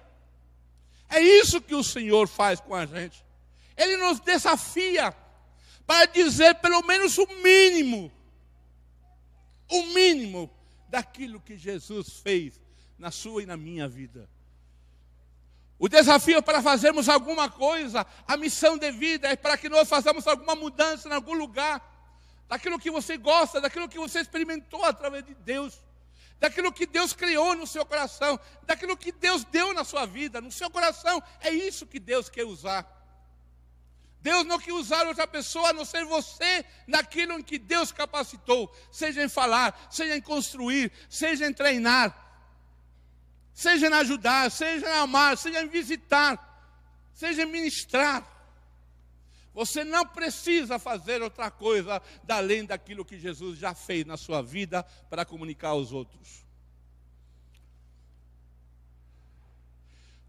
É 1.10 1.20
isso 1.20 1.60
que 1.60 1.74
o 1.74 1.84
Senhor 1.84 2.26
faz 2.26 2.60
com 2.60 2.74
a 2.74 2.86
gente. 2.86 3.22
Ele 3.76 3.98
nos 3.98 4.20
desafia 4.20 5.14
para 5.86 6.06
dizer 6.06 6.54
pelo 6.54 6.80
menos 6.82 7.18
o 7.18 7.26
mínimo, 7.42 8.10
o 9.70 9.86
mínimo 9.86 10.50
daquilo 10.88 11.40
que 11.40 11.56
Jesus 11.56 12.18
fez 12.18 12.60
na 12.98 13.10
sua 13.10 13.42
e 13.42 13.46
na 13.46 13.56
minha 13.56 13.88
vida. 13.88 14.28
O 15.78 15.88
desafio 15.88 16.42
para 16.42 16.62
fazermos 16.62 17.08
alguma 17.08 17.48
coisa, 17.48 18.06
a 18.26 18.36
missão 18.36 18.76
de 18.76 18.90
vida 18.90 19.28
é 19.28 19.34
para 19.34 19.56
que 19.56 19.68
nós 19.68 19.88
façamos 19.88 20.26
alguma 20.26 20.54
mudança 20.54 21.08
em 21.08 21.12
algum 21.12 21.32
lugar, 21.32 21.80
daquilo 22.46 22.78
que 22.78 22.90
você 22.90 23.16
gosta, 23.16 23.60
daquilo 23.60 23.88
que 23.88 23.98
você 23.98 24.20
experimentou 24.20 24.84
através 24.84 25.24
de 25.24 25.34
Deus, 25.36 25.80
daquilo 26.38 26.72
que 26.72 26.84
Deus 26.84 27.14
criou 27.14 27.54
no 27.54 27.66
seu 27.66 27.86
coração, 27.86 28.38
daquilo 28.64 28.96
que 28.96 29.12
Deus 29.12 29.44
deu 29.44 29.72
na 29.72 29.84
sua 29.84 30.04
vida, 30.04 30.40
no 30.40 30.52
seu 30.52 30.68
coração. 30.68 31.22
É 31.40 31.50
isso 31.50 31.86
que 31.86 31.98
Deus 31.98 32.28
quer 32.28 32.44
usar. 32.44 32.99
Deus 34.22 34.44
não 34.44 34.58
quer 34.58 34.72
usar 34.72 35.06
outra 35.06 35.26
pessoa 35.26 35.70
a 35.70 35.72
não 35.72 35.84
ser 35.84 36.04
você 36.04 36.64
naquilo 36.86 37.38
em 37.38 37.42
que 37.42 37.58
Deus 37.58 37.90
capacitou, 37.90 38.74
seja 38.92 39.22
em 39.22 39.28
falar, 39.28 39.88
seja 39.90 40.16
em 40.16 40.20
construir, 40.20 40.92
seja 41.08 41.46
em 41.46 41.52
treinar, 41.52 42.14
seja 43.54 43.88
em 43.88 43.92
ajudar, 43.94 44.50
seja 44.50 44.86
em 44.86 44.98
amar, 44.98 45.38
seja 45.38 45.62
em 45.62 45.68
visitar, 45.68 46.38
seja 47.14 47.42
em 47.42 47.46
ministrar. 47.46 48.26
Você 49.54 49.84
não 49.84 50.06
precisa 50.06 50.78
fazer 50.78 51.22
outra 51.22 51.50
coisa 51.50 52.00
além 52.28 52.64
daquilo 52.64 53.04
que 53.04 53.18
Jesus 53.18 53.58
já 53.58 53.74
fez 53.74 54.04
na 54.04 54.16
sua 54.16 54.42
vida 54.42 54.82
para 55.08 55.24
comunicar 55.24 55.70
aos 55.70 55.92
outros. 55.92 56.49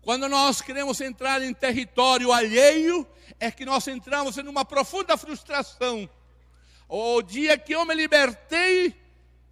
Quando 0.03 0.27
nós 0.27 0.61
queremos 0.61 0.99
entrar 0.99 1.43
em 1.43 1.53
território 1.53 2.31
alheio, 2.31 3.07
é 3.39 3.51
que 3.51 3.65
nós 3.65 3.87
entramos 3.87 4.37
em 4.37 4.47
uma 4.47 4.65
profunda 4.65 5.15
frustração. 5.15 6.09
O 6.89 7.21
dia 7.21 7.57
que 7.57 7.73
eu 7.73 7.85
me 7.85 7.93
libertei 7.93 8.95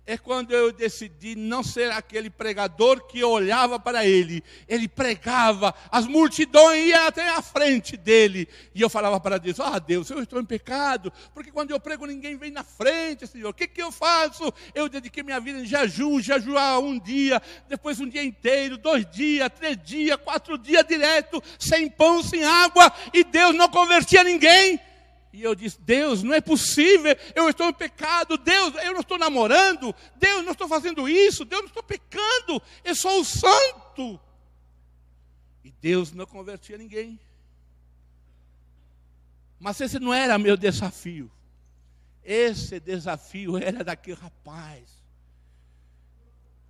é 0.10 0.18
quando 0.18 0.52
eu 0.52 0.72
decidi 0.72 1.36
não 1.36 1.62
ser 1.62 1.92
aquele 1.92 2.32
pregador 2.32 3.06
que 3.06 3.24
olhava 3.24 3.80
para 3.80 4.04
ele. 4.04 4.44
Ele 4.68 4.88
pregava, 4.88 5.72
as 5.92 6.08
multidões 6.08 6.88
iam 6.88 7.06
até 7.06 7.30
a 7.30 7.44
frente 7.44 7.96
dele. 7.96 8.50
E 8.74 8.82
eu 8.82 8.90
falava 8.90 9.20
para 9.20 9.38
Deus: 9.38 9.60
Ah, 9.60 9.78
Deus, 9.78 10.10
eu 10.10 10.24
estou 10.24 10.42
em 10.42 10.46
pecado, 10.46 11.14
porque 11.32 11.52
quando 11.52 11.70
eu 11.70 11.80
prego 11.80 12.08
ninguém 12.08 12.36
vem 12.38 12.50
na 12.50 12.64
frente, 12.64 13.28
Senhor. 13.28 13.50
O 13.50 13.54
que, 13.54 13.68
que 13.68 13.84
eu 13.84 13.92
faço? 13.92 14.52
Eu 14.74 14.90
dediquei 14.90 15.22
minha 15.22 15.40
vida 15.40 15.60
em 15.60 15.66
jejum, 15.66 16.20
jejuar 16.20 16.80
um 16.80 16.98
dia, 16.98 17.40
depois 17.68 18.00
um 18.00 18.10
dia 18.10 18.24
inteiro, 18.24 18.80
dois 18.80 19.06
dias, 19.12 19.48
três 19.56 19.78
dias, 19.78 20.18
quatro 20.24 20.58
dias 20.58 20.84
direto, 20.88 21.40
sem 21.60 21.88
pão, 21.88 22.24
sem 22.24 22.44
água, 22.44 22.92
e 23.14 23.24
Deus 23.24 23.54
não 23.56 23.70
convertia 23.70 24.24
ninguém. 24.24 24.82
E 25.32 25.44
eu 25.44 25.54
disse: 25.54 25.80
Deus, 25.82 26.24
não 26.24 26.34
é 26.34 26.42
possível, 26.42 27.16
eu 27.36 27.50
estou 27.50 27.68
em 27.70 27.74
pecado, 27.74 28.38
Deus, 28.38 28.74
eu 28.76 28.94
não 28.94 29.02
estou 29.02 29.18
namorando, 29.18 29.94
Deus, 30.16 30.44
não 30.44 30.54
estou 30.54 30.68
fazendo 30.68 31.08
isso, 31.08 31.46
Deus, 31.46 31.62
não 31.62 31.68
estou 31.68 31.84
pecando, 31.84 32.62
eu 32.84 32.96
sou 32.96 33.22
o 33.22 33.26
santo. 33.26 34.20
E 35.64 35.72
Deus 35.72 36.12
não 36.12 36.26
convertia 36.26 36.78
ninguém. 36.78 37.20
Mas 39.60 39.80
esse 39.82 40.00
não 40.00 40.14
era 40.14 40.38
meu 40.38 40.56
desafio. 40.56 41.30
Esse 42.24 42.80
desafio 42.80 43.58
era 43.58 43.84
daquele 43.84 44.18
rapaz. 44.18 45.00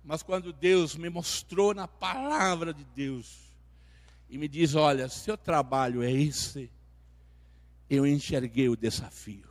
Mas 0.04 0.22
quando 0.22 0.52
Deus 0.52 0.96
me 0.96 1.08
mostrou 1.08 1.72
na 1.72 1.86
palavra 1.86 2.74
de 2.74 2.84
Deus 2.84 3.38
e 4.28 4.36
me 4.36 4.48
diz: 4.48 4.74
Olha, 4.74 5.08
seu 5.08 5.36
trabalho 5.38 6.02
é 6.02 6.10
esse 6.10 6.70
eu 7.90 8.06
enxerguei 8.06 8.68
o 8.68 8.76
desafio. 8.76 9.50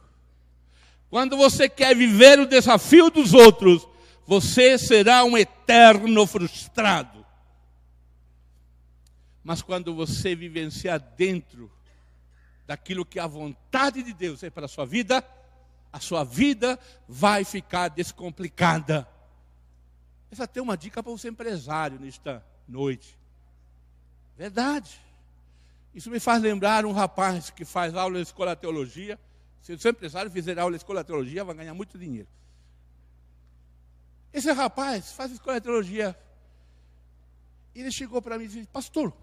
Quando 1.09 1.35
você 1.35 1.67
quer 1.67 1.93
viver 1.93 2.39
o 2.39 2.47
desafio 2.47 3.09
dos 3.09 3.33
outros, 3.33 3.85
você 4.25 4.77
será 4.77 5.25
um 5.25 5.37
eterno 5.37 6.25
frustrado. 6.25 7.25
Mas 9.43 9.61
quando 9.61 9.93
você 9.93 10.35
vivenciar 10.35 10.99
dentro 11.17 11.69
daquilo 12.65 13.05
que 13.05 13.19
a 13.19 13.27
vontade 13.27 14.03
de 14.03 14.13
Deus 14.13 14.43
é 14.43 14.49
para 14.49 14.65
a 14.65 14.69
sua 14.69 14.85
vida, 14.85 15.25
a 15.91 15.99
sua 15.99 16.23
vida 16.23 16.79
vai 17.07 17.43
ficar 17.43 17.89
descomplicada. 17.89 19.07
Essa 20.31 20.47
tem 20.47 20.61
uma 20.61 20.77
dica 20.77 21.01
para 21.01 21.11
você 21.11 21.27
empresário 21.27 21.99
nesta 21.99 22.45
noite. 22.67 23.17
Verdade. 24.37 25.09
Isso 25.93 26.09
me 26.09 26.19
faz 26.19 26.41
lembrar 26.41 26.85
um 26.85 26.91
rapaz 26.91 27.49
que 27.49 27.65
faz 27.65 27.95
aula 27.95 28.15
de 28.15 28.23
escola 28.23 28.55
de 28.55 28.61
teologia. 28.61 29.19
Se 29.61 29.73
o 29.73 29.79
seu 29.79 29.91
empresário 29.91 30.31
fizer 30.31 30.57
aula 30.59 30.71
de 30.71 30.77
escola 30.77 31.01
de 31.03 31.07
teologia, 31.07 31.43
vai 31.43 31.55
ganhar 31.55 31.73
muito 31.73 31.97
dinheiro. 31.97 32.27
Esse 34.31 34.51
rapaz 34.51 35.11
faz 35.11 35.31
escola 35.31 35.59
de 35.59 35.63
teologia. 35.63 36.17
Ele 37.73 37.91
chegou 37.91 38.21
para 38.21 38.37
mim 38.37 38.45
e 38.45 38.47
disse: 38.47 38.67
Pastor, 38.67 39.13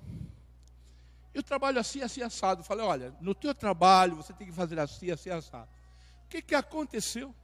eu 1.32 1.42
trabalho 1.42 1.78
assim, 1.78 2.02
assim, 2.02 2.22
assado. 2.22 2.60
Eu 2.60 2.64
falei: 2.64 2.84
Olha, 2.84 3.14
no 3.20 3.34
teu 3.34 3.54
trabalho 3.54 4.16
você 4.16 4.32
tem 4.32 4.46
que 4.46 4.52
fazer 4.52 4.78
assim, 4.78 5.10
assim, 5.10 5.30
assado. 5.30 5.68
O 6.24 6.28
que, 6.28 6.42
que 6.42 6.54
aconteceu? 6.54 7.34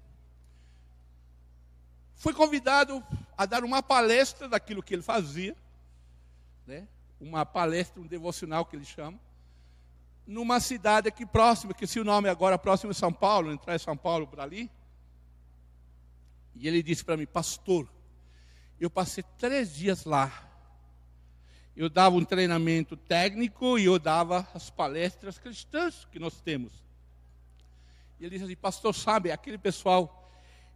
Foi 2.17 2.33
convidado 2.33 3.05
a 3.37 3.47
dar 3.47 3.65
uma 3.65 3.83
palestra 3.83 4.49
daquilo 4.49 4.83
que 4.83 4.95
ele 4.95 5.03
fazia. 5.03 5.57
Né? 6.67 6.87
Uma 7.23 7.47
palestra, 7.47 8.03
um 8.03 8.07
devocional 8.07 8.67
que 8.67 8.75
ele 8.75 8.85
chama, 8.85 9.19
numa 10.27 10.59
cidade 10.59 11.09
aqui 11.09 11.25
próxima, 11.25 11.73
que 11.73 11.87
se 11.87 12.01
o 12.01 12.05
nome 12.05 12.29
agora 12.29 12.59
próximo 12.59 12.93
de 12.93 12.99
São 12.99 13.13
Paulo, 13.13 13.53
entrar 13.53 13.77
em 13.77 13.79
São 13.79 13.97
Paulo 13.97 14.27
por 14.27 14.41
ali. 14.41 14.69
E 16.55 16.67
ele 16.67 16.83
disse 16.83 17.05
para 17.05 17.17
mim, 17.17 17.27
pastor, 17.27 17.89
eu 18.81 18.91
passei 18.91 19.25
três 19.39 19.75
dias 19.75 20.05
lá. 20.05 20.49
Eu 21.77 21.89
dava 21.89 22.17
um 22.17 22.25
treinamento 22.25 22.97
técnico 22.97 23.79
e 23.79 23.85
eu 23.85 23.99
dava 23.99 24.47
as 24.53 24.69
palestras 24.69 25.39
cristãs 25.39 26.05
que 26.11 26.19
nós 26.19 26.41
temos. 26.41 26.73
E 28.19 28.25
ele 28.25 28.31
disse 28.31 28.45
assim, 28.45 28.57
pastor, 28.57 28.95
sabe, 28.95 29.31
aquele 29.31 29.59
pessoal, 29.59 30.29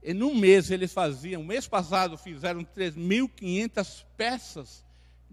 em 0.03 0.23
um 0.23 0.35
mês 0.35 0.71
eles 0.71 0.93
faziam, 0.93 1.43
mês 1.43 1.67
passado 1.67 2.17
fizeram 2.17 2.65
3.500 2.65 4.05
peças 4.17 4.86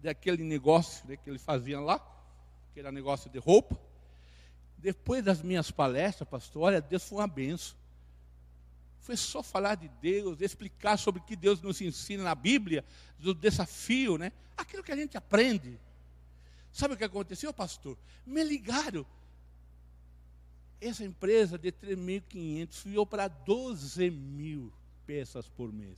daquele 0.04 0.44
negócio 0.44 1.08
né, 1.08 1.16
que 1.16 1.30
ele 1.30 1.40
fazia 1.40 1.80
lá, 1.80 2.00
que 2.74 2.80
era 2.80 2.92
negócio 2.92 3.30
de 3.30 3.40
roupa. 3.40 3.80
Depois 4.78 5.24
das 5.24 5.42
minhas 5.42 5.72
palestras, 5.72 6.28
pastor, 6.28 6.64
olha, 6.64 6.82
Deus 6.82 7.08
foi 7.08 7.20
uma 7.20 7.28
benção. 7.28 7.76
Foi 9.00 9.16
só 9.16 9.42
falar 9.42 9.76
de 9.76 9.88
Deus, 10.02 10.42
explicar 10.42 10.98
sobre 10.98 11.22
o 11.22 11.24
que 11.24 11.36
Deus 11.36 11.62
nos 11.62 11.80
ensina 11.82 12.24
na 12.24 12.36
Bíblia, 12.36 12.84
do 13.18 13.34
desafio, 13.34 14.18
né? 14.18 14.32
Aquilo 14.58 14.84
que 14.84 14.92
a 14.92 14.96
gente 14.96 15.18
aprende. 15.18 15.80
Sabe 16.72 16.94
o 16.94 16.98
que 16.98 17.04
aconteceu, 17.04 17.54
pastor? 17.54 17.98
Me 18.26 18.44
ligaram. 18.44 19.06
Essa 20.82 21.06
empresa 21.06 21.58
de 21.58 21.72
3.500 21.72 22.74
subiu 22.74 23.06
para 23.06 23.30
12 23.30 24.10
mil 24.10 24.72
peças 25.06 25.48
por 25.48 25.72
mês. 25.72 25.98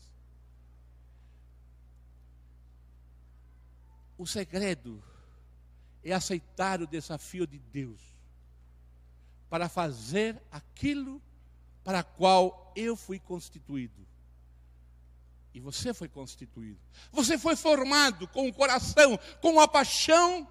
O 4.18 4.26
segredo 4.26 5.04
é 6.04 6.14
aceitar 6.14 6.82
o 6.82 6.88
desafio 6.88 7.46
de 7.46 7.60
Deus 7.60 8.00
para 9.50 9.68
fazer 9.68 10.42
aquilo 10.52 11.22
para 11.84 12.04
qual 12.04 12.72
eu 12.76 12.96
fui 12.96 13.20
constituído. 13.20 14.06
E 15.54 15.60
você 15.60 15.94
foi 15.94 16.10
constituído. 16.10 16.80
Você 17.12 17.38
foi 17.38 17.56
formado 17.56 18.28
com 18.28 18.48
o 18.48 18.54
coração, 18.54 19.18
com 19.42 19.60
a 19.60 19.68
paixão 19.68 20.48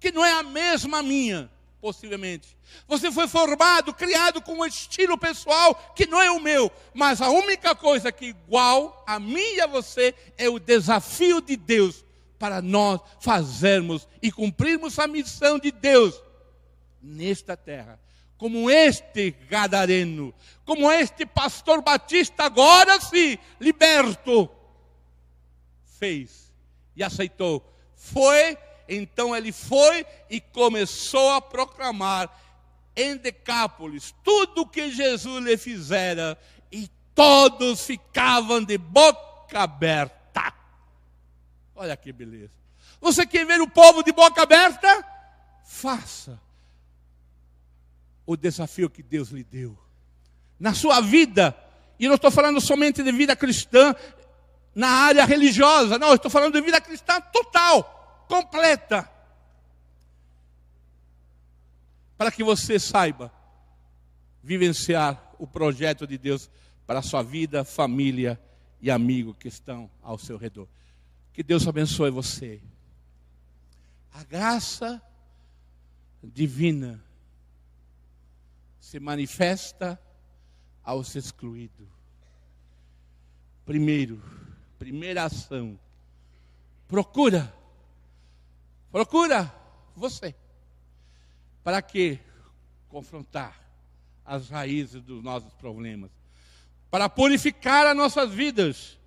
que 0.00 0.10
não 0.10 0.24
é 0.24 0.32
a 0.32 0.42
mesma 0.42 1.02
minha, 1.02 1.50
possivelmente. 1.80 2.56
Você 2.88 3.12
foi 3.12 3.28
formado, 3.28 3.94
criado 3.94 4.40
com 4.40 4.54
um 4.54 4.64
estilo 4.64 5.16
pessoal 5.18 5.74
que 5.94 6.06
não 6.06 6.20
é 6.20 6.30
o 6.30 6.40
meu, 6.40 6.72
mas 6.94 7.20
a 7.20 7.28
única 7.28 7.74
coisa 7.74 8.10
que 8.10 8.26
igual 8.26 9.04
a 9.06 9.20
mim 9.20 9.54
e 9.54 9.60
a 9.60 9.66
você 9.66 10.14
é 10.36 10.48
o 10.48 10.58
desafio 10.58 11.40
de 11.40 11.56
Deus 11.56 12.04
para 12.40 12.62
nós 12.62 13.02
fazermos 13.20 14.08
e 14.22 14.32
cumprirmos 14.32 14.98
a 14.98 15.06
missão 15.06 15.58
de 15.58 15.70
Deus 15.70 16.18
nesta 17.02 17.54
terra. 17.54 18.00
Como 18.38 18.70
este 18.70 19.32
gadareno, 19.46 20.32
como 20.64 20.90
este 20.90 21.26
pastor 21.26 21.82
batista, 21.82 22.44
agora 22.44 22.98
sim, 22.98 23.36
liberto, 23.60 24.50
fez 25.98 26.50
e 26.96 27.04
aceitou. 27.04 27.62
Foi, 27.94 28.56
então 28.88 29.36
ele 29.36 29.52
foi 29.52 30.06
e 30.30 30.40
começou 30.40 31.32
a 31.32 31.42
proclamar 31.42 32.34
em 32.96 33.18
Decápolis 33.18 34.14
tudo 34.24 34.66
que 34.66 34.90
Jesus 34.90 35.44
lhe 35.44 35.58
fizera, 35.58 36.38
e 36.72 36.88
todos 37.14 37.84
ficavam 37.84 38.64
de 38.64 38.78
boca 38.78 39.60
aberta. 39.60 40.19
Olha 41.80 41.96
que 41.96 42.12
beleza. 42.12 42.52
Você 43.00 43.24
quer 43.24 43.46
ver 43.46 43.58
o 43.58 43.66
povo 43.66 44.02
de 44.02 44.12
boca 44.12 44.42
aberta? 44.42 45.02
Faça 45.64 46.38
o 48.26 48.36
desafio 48.36 48.90
que 48.90 49.02
Deus 49.02 49.30
lhe 49.30 49.42
deu. 49.42 49.78
Na 50.58 50.74
sua 50.74 51.00
vida, 51.00 51.56
e 51.98 52.06
não 52.06 52.16
estou 52.16 52.30
falando 52.30 52.60
somente 52.60 53.02
de 53.02 53.10
vida 53.10 53.34
cristã, 53.34 53.96
na 54.74 54.88
área 54.88 55.24
religiosa, 55.24 55.98
não, 55.98 56.12
estou 56.12 56.30
falando 56.30 56.52
de 56.52 56.60
vida 56.60 56.82
cristã 56.82 57.18
total, 57.18 58.26
completa. 58.28 59.10
Para 62.18 62.30
que 62.30 62.44
você 62.44 62.78
saiba 62.78 63.32
vivenciar 64.42 65.32
o 65.38 65.46
projeto 65.46 66.06
de 66.06 66.18
Deus 66.18 66.50
para 66.86 66.98
a 66.98 67.02
sua 67.02 67.22
vida, 67.22 67.64
família 67.64 68.38
e 68.82 68.90
amigo 68.90 69.32
que 69.32 69.48
estão 69.48 69.90
ao 70.02 70.18
seu 70.18 70.36
redor. 70.36 70.68
Que 71.32 71.42
Deus 71.42 71.66
abençoe 71.66 72.10
você. 72.10 72.60
A 74.12 74.24
graça 74.24 75.00
divina 76.22 77.02
se 78.80 78.98
manifesta 78.98 80.00
aos 80.82 81.14
excluídos. 81.14 81.88
Primeiro, 83.64 84.20
primeira 84.78 85.24
ação. 85.24 85.78
Procura, 86.88 87.54
procura 88.90 89.54
você. 89.94 90.34
Para 91.62 91.80
que 91.80 92.18
confrontar 92.88 93.60
as 94.24 94.48
raízes 94.50 95.00
dos 95.02 95.22
nossos 95.22 95.52
problemas? 95.54 96.10
Para 96.90 97.08
purificar 97.08 97.86
as 97.86 97.96
nossas 97.96 98.32
vidas 98.32 98.98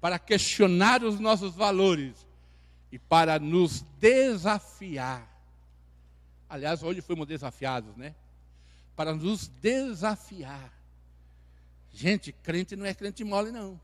para 0.00 0.18
questionar 0.18 1.04
os 1.04 1.20
nossos 1.20 1.54
valores 1.54 2.26
e 2.90 2.98
para 2.98 3.38
nos 3.38 3.82
desafiar. 3.98 5.28
Aliás, 6.48 6.82
hoje 6.82 7.00
fomos 7.00 7.26
desafiados, 7.26 7.96
né? 7.96 8.14
Para 8.96 9.14
nos 9.14 9.48
desafiar. 9.48 10.72
Gente, 11.92 12.32
crente 12.32 12.74
não 12.76 12.86
é 12.86 12.94
crente 12.94 13.22
mole, 13.22 13.50
não. 13.50 13.80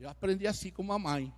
Eu 0.00 0.08
aprendi 0.08 0.46
assim 0.46 0.70
com 0.70 0.90
a 0.92 0.98
mãe. 0.98 1.32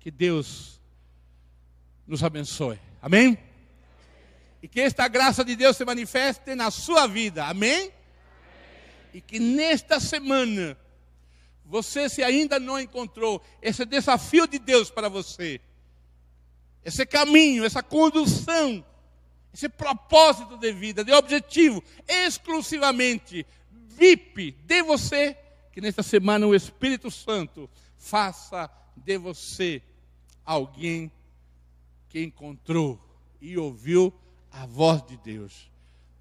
Que 0.00 0.10
Deus 0.10 0.80
nos 2.06 2.24
abençoe. 2.24 2.78
Amém? 3.00 3.38
E 4.62 4.68
que 4.68 4.80
esta 4.80 5.06
graça 5.08 5.44
de 5.44 5.54
Deus 5.54 5.76
se 5.76 5.84
manifeste 5.84 6.54
na 6.54 6.70
sua 6.70 7.06
vida. 7.06 7.46
Amém? 7.46 7.92
E 9.12 9.20
que 9.20 9.38
nesta 9.38 10.00
semana, 10.00 10.76
você, 11.64 12.08
se 12.08 12.22
ainda 12.22 12.58
não 12.58 12.78
encontrou 12.78 13.42
esse 13.60 13.84
desafio 13.84 14.46
de 14.46 14.58
Deus 14.58 14.90
para 14.90 15.08
você, 15.08 15.60
esse 16.84 17.06
caminho, 17.06 17.64
essa 17.64 17.82
condução, 17.82 18.84
esse 19.52 19.68
propósito 19.68 20.56
de 20.56 20.72
vida, 20.72 21.04
de 21.04 21.12
objetivo, 21.12 21.82
exclusivamente 22.08 23.46
VIP 23.70 24.52
de 24.64 24.82
você, 24.82 25.36
que 25.72 25.80
nesta 25.80 26.02
semana 26.02 26.46
o 26.46 26.54
Espírito 26.54 27.10
Santo 27.10 27.68
faça 27.98 28.70
de 28.96 29.16
você 29.18 29.82
alguém 30.44 31.10
que 32.08 32.22
encontrou 32.22 33.00
e 33.40 33.56
ouviu 33.56 34.12
a 34.50 34.66
voz 34.66 35.04
de 35.06 35.16
Deus. 35.18 35.70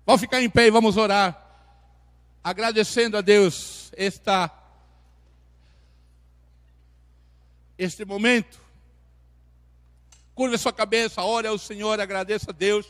Vamos 0.05 0.21
ficar 0.21 0.41
em 0.41 0.49
pé 0.49 0.67
e 0.67 0.71
vamos 0.71 0.97
orar 0.97 1.50
agradecendo 2.43 3.17
a 3.17 3.21
Deus 3.21 3.91
esta 3.95 4.51
este 7.77 8.05
momento. 8.05 8.59
Curva 10.35 10.57
sua 10.57 10.71
cabeça, 10.71 11.23
ore 11.23 11.47
ao 11.47 11.57
Senhor, 11.57 11.99
agradeça 11.99 12.51
a 12.51 12.53
Deus. 12.53 12.87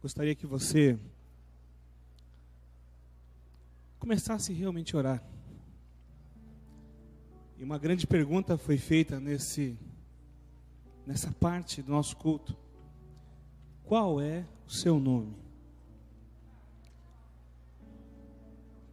Gostaria 0.00 0.34
que 0.34 0.46
você 0.46 0.98
começasse 3.98 4.52
realmente 4.52 4.94
a 4.94 4.98
orar. 4.98 5.37
E 7.58 7.64
uma 7.64 7.76
grande 7.76 8.06
pergunta 8.06 8.56
foi 8.56 8.78
feita 8.78 9.18
nesse 9.18 9.76
nessa 11.04 11.32
parte 11.32 11.82
do 11.82 11.90
nosso 11.90 12.16
culto. 12.16 12.56
Qual 13.84 14.20
é 14.20 14.46
o 14.64 14.70
seu 14.70 15.00
nome? 15.00 15.34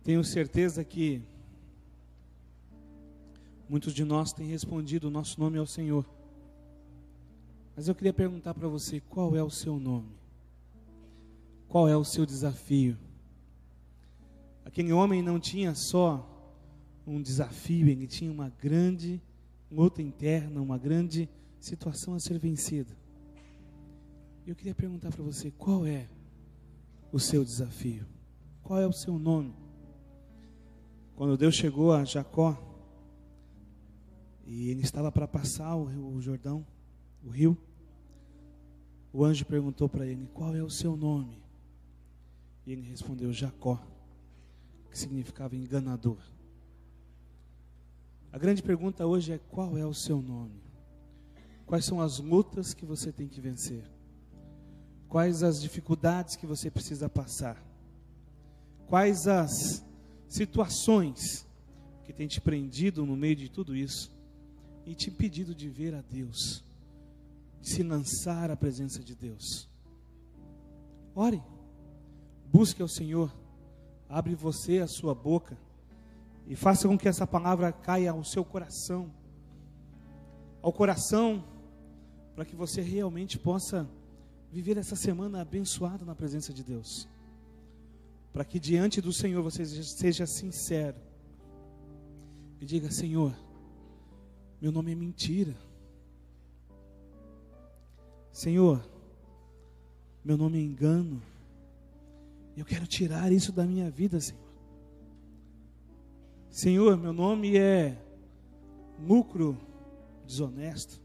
Tenho 0.04 0.24
certeza 0.24 0.84
que 0.84 1.22
muitos 3.70 3.94
de 3.94 4.04
nós 4.04 4.34
têm 4.34 4.48
respondido: 4.48 5.10
o 5.10 5.12
nosso 5.12 5.40
nome 5.40 5.60
é 5.60 5.62
o 5.62 5.68
Senhor. 5.68 6.04
Mas 7.76 7.88
eu 7.88 7.94
queria 7.94 8.14
perguntar 8.14 8.56
para 8.56 8.68
você: 8.68 9.00
qual 9.00 9.36
é 9.36 9.44
o 9.44 9.52
seu 9.52 9.80
nome? 9.80 10.10
Qual 11.68 11.88
é 11.88 11.96
o 11.96 12.04
seu 12.04 12.26
desafio? 12.26 12.98
Aquele 14.64 14.92
homem 14.92 15.22
não 15.22 15.40
tinha 15.40 15.76
só 15.76 16.35
um 17.06 17.22
desafio, 17.22 17.88
ele 17.88 18.08
tinha 18.08 18.32
uma 18.32 18.50
grande 18.50 19.22
luta 19.70 20.02
interna, 20.02 20.62
uma 20.62 20.78
grande 20.78 21.30
situação 21.60 22.14
a 22.14 22.20
ser 22.20 22.40
vencida. 22.40 22.96
Eu 24.46 24.56
queria 24.56 24.76
perguntar 24.76 25.12
para 25.12 25.24
você: 25.24 25.52
qual 25.52 25.86
é 25.86 26.08
o 27.12 27.20
seu 27.20 27.44
desafio? 27.44 28.06
Qual 28.64 28.80
é 28.80 28.88
o 28.88 28.94
seu 28.94 29.20
nome? 29.20 29.54
Quando 31.16 31.38
Deus 31.38 31.56
chegou 31.56 31.94
a 31.94 32.04
Jacó, 32.04 32.62
e 34.46 34.70
ele 34.70 34.82
estava 34.82 35.12
para 35.12 35.28
passar 35.28 35.76
o, 35.76 36.16
o 36.16 36.22
Jordão, 36.22 36.66
o 37.24 37.30
rio, 37.30 37.58
o 39.12 39.24
anjo 39.24 39.46
perguntou 39.46 39.88
para 39.88 40.06
ele: 40.06 40.28
Qual 40.34 40.56
é 40.56 40.62
o 40.62 40.70
seu 40.70 40.96
nome? 40.96 41.42
E 42.66 42.72
ele 42.72 42.82
respondeu: 42.82 43.32
Jacó, 43.32 43.82
que 44.90 44.98
significava 44.98 45.56
enganador. 45.56 46.18
A 48.32 48.38
grande 48.38 48.62
pergunta 48.62 49.06
hoje 49.06 49.34
é: 49.34 49.38
qual 49.38 49.78
é 49.78 49.86
o 49.86 49.94
seu 49.94 50.22
nome? 50.22 50.62
Quais 51.66 51.86
são 51.86 52.00
as 52.00 52.20
lutas 52.20 52.74
que 52.74 52.86
você 52.86 53.12
tem 53.12 53.28
que 53.28 53.42
vencer? 53.42 53.84
Quais 55.08 55.44
as 55.44 55.62
dificuldades 55.62 56.36
que 56.36 56.46
você 56.46 56.70
precisa 56.70 57.10
passar? 57.10 57.64
Quais 58.88 59.28
as 59.28 59.84
situações 60.28 61.48
que 62.04 62.14
tem 62.14 62.28
te 62.28 62.40
prendido 62.40 63.06
no 63.06 63.16
meio 63.16 63.36
de 63.36 63.50
tudo 63.50 63.76
isso 63.76 64.12
e 64.86 64.94
te 64.94 65.10
impedido 65.10 65.56
de 65.56 65.70
ver 65.70 65.96
a 65.96 66.02
Deus, 66.02 66.64
de 67.62 67.70
se 67.70 67.82
lançar 67.82 68.52
à 68.52 68.56
presença 68.56 69.04
de 69.04 69.16
Deus? 69.16 69.68
Ore, 71.16 71.42
busque 72.52 72.82
ao 72.82 72.88
Senhor, 72.88 73.34
abre 74.08 74.36
você 74.36 74.80
a 74.80 74.88
sua 74.88 75.16
boca 75.16 75.58
e 76.48 76.56
faça 76.56 76.88
com 76.88 76.98
que 76.98 77.08
essa 77.08 77.26
palavra 77.26 77.72
caia 77.72 78.12
ao 78.12 78.24
seu 78.24 78.46
coração, 78.46 79.12
ao 80.62 80.72
coração, 80.72 81.44
para 82.36 82.46
que 82.46 82.56
você 82.56 82.82
realmente 82.82 83.40
possa 83.40 83.90
viver 84.52 84.78
essa 84.78 84.96
semana 84.96 85.42
abençoada 85.42 86.06
na 86.06 86.16
presença 86.16 86.54
de 86.54 86.64
Deus. 86.64 87.08
Para 88.32 88.46
que 88.46 88.60
diante 88.60 89.02
do 89.02 89.14
Senhor 89.14 89.42
você 89.42 89.66
seja 89.66 90.26
sincero 90.26 90.98
e 92.60 92.66
diga: 92.66 92.92
Senhor, 92.92 93.34
meu 94.62 94.72
nome 94.72 94.92
é 94.92 94.96
mentira. 94.96 95.56
Senhor, 98.32 98.86
meu 100.24 100.38
nome 100.38 100.58
é 100.60 100.62
engano. 100.62 101.22
Eu 102.58 102.66
quero 102.66 102.86
tirar 102.86 103.32
isso 103.32 103.52
da 103.52 103.66
minha 103.66 103.90
vida, 103.90 104.20
Senhor. 104.20 104.45
Senhor, 106.56 106.96
meu 106.96 107.12
nome 107.12 107.58
é 107.58 108.02
lucro 108.98 109.58
desonesto. 110.26 111.02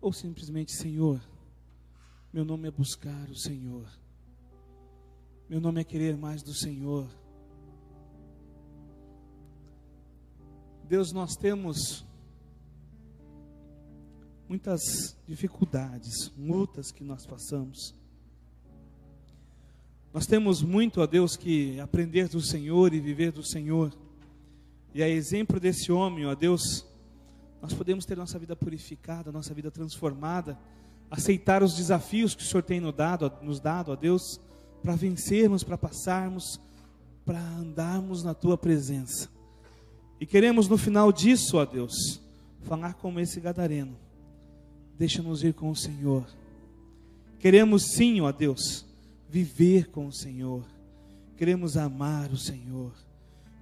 Ou 0.00 0.12
simplesmente, 0.12 0.70
Senhor, 0.70 1.20
meu 2.32 2.44
nome 2.44 2.68
é 2.68 2.70
buscar 2.70 3.28
o 3.28 3.34
Senhor. 3.34 3.90
Meu 5.48 5.60
nome 5.60 5.80
é 5.80 5.84
querer 5.84 6.16
mais 6.16 6.44
do 6.44 6.54
Senhor. 6.54 7.10
Deus, 10.84 11.10
nós 11.12 11.34
temos 11.34 12.06
muitas 14.48 14.80
dificuldades, 15.26 16.32
lutas 16.38 16.92
que 16.92 17.02
nós 17.02 17.26
passamos. 17.26 17.97
Nós 20.12 20.26
temos 20.26 20.62
muito, 20.62 21.00
ó 21.00 21.06
Deus, 21.06 21.36
que 21.36 21.78
aprender 21.80 22.28
do 22.28 22.40
Senhor 22.40 22.94
e 22.94 23.00
viver 23.00 23.30
do 23.30 23.42
Senhor. 23.42 23.92
E 24.94 25.02
a 25.02 25.08
exemplo 25.08 25.60
desse 25.60 25.92
homem, 25.92 26.24
ó 26.24 26.34
Deus, 26.34 26.86
nós 27.60 27.74
podemos 27.74 28.06
ter 28.06 28.16
nossa 28.16 28.38
vida 28.38 28.56
purificada, 28.56 29.30
nossa 29.30 29.52
vida 29.52 29.70
transformada, 29.70 30.58
aceitar 31.10 31.62
os 31.62 31.76
desafios 31.76 32.34
que 32.34 32.42
o 32.42 32.46
Senhor 32.46 32.62
tem 32.62 32.80
nos 32.80 32.94
dado, 32.94 33.32
nos 33.42 33.60
dado, 33.60 33.92
ó 33.92 33.96
Deus, 33.96 34.40
para 34.82 34.94
vencermos, 34.96 35.62
para 35.62 35.76
passarmos, 35.76 36.60
para 37.24 37.40
andarmos 37.40 38.22
na 38.22 38.32
tua 38.32 38.56
presença. 38.56 39.28
E 40.20 40.26
queremos 40.26 40.68
no 40.68 40.78
final 40.78 41.12
disso, 41.12 41.58
ó 41.58 41.64
Deus, 41.64 42.20
falar 42.62 42.94
como 42.94 43.20
esse 43.20 43.40
gadareno. 43.40 43.96
Deixa-nos 44.98 45.44
ir 45.44 45.52
com 45.54 45.70
o 45.70 45.76
Senhor. 45.76 46.26
Queremos 47.38 47.92
sim, 47.94 48.20
ó 48.20 48.32
Deus, 48.32 48.87
viver 49.28 49.90
com 49.90 50.06
o 50.06 50.12
Senhor. 50.12 50.64
Queremos 51.36 51.76
amar 51.76 52.30
o 52.32 52.36
Senhor. 52.36 52.92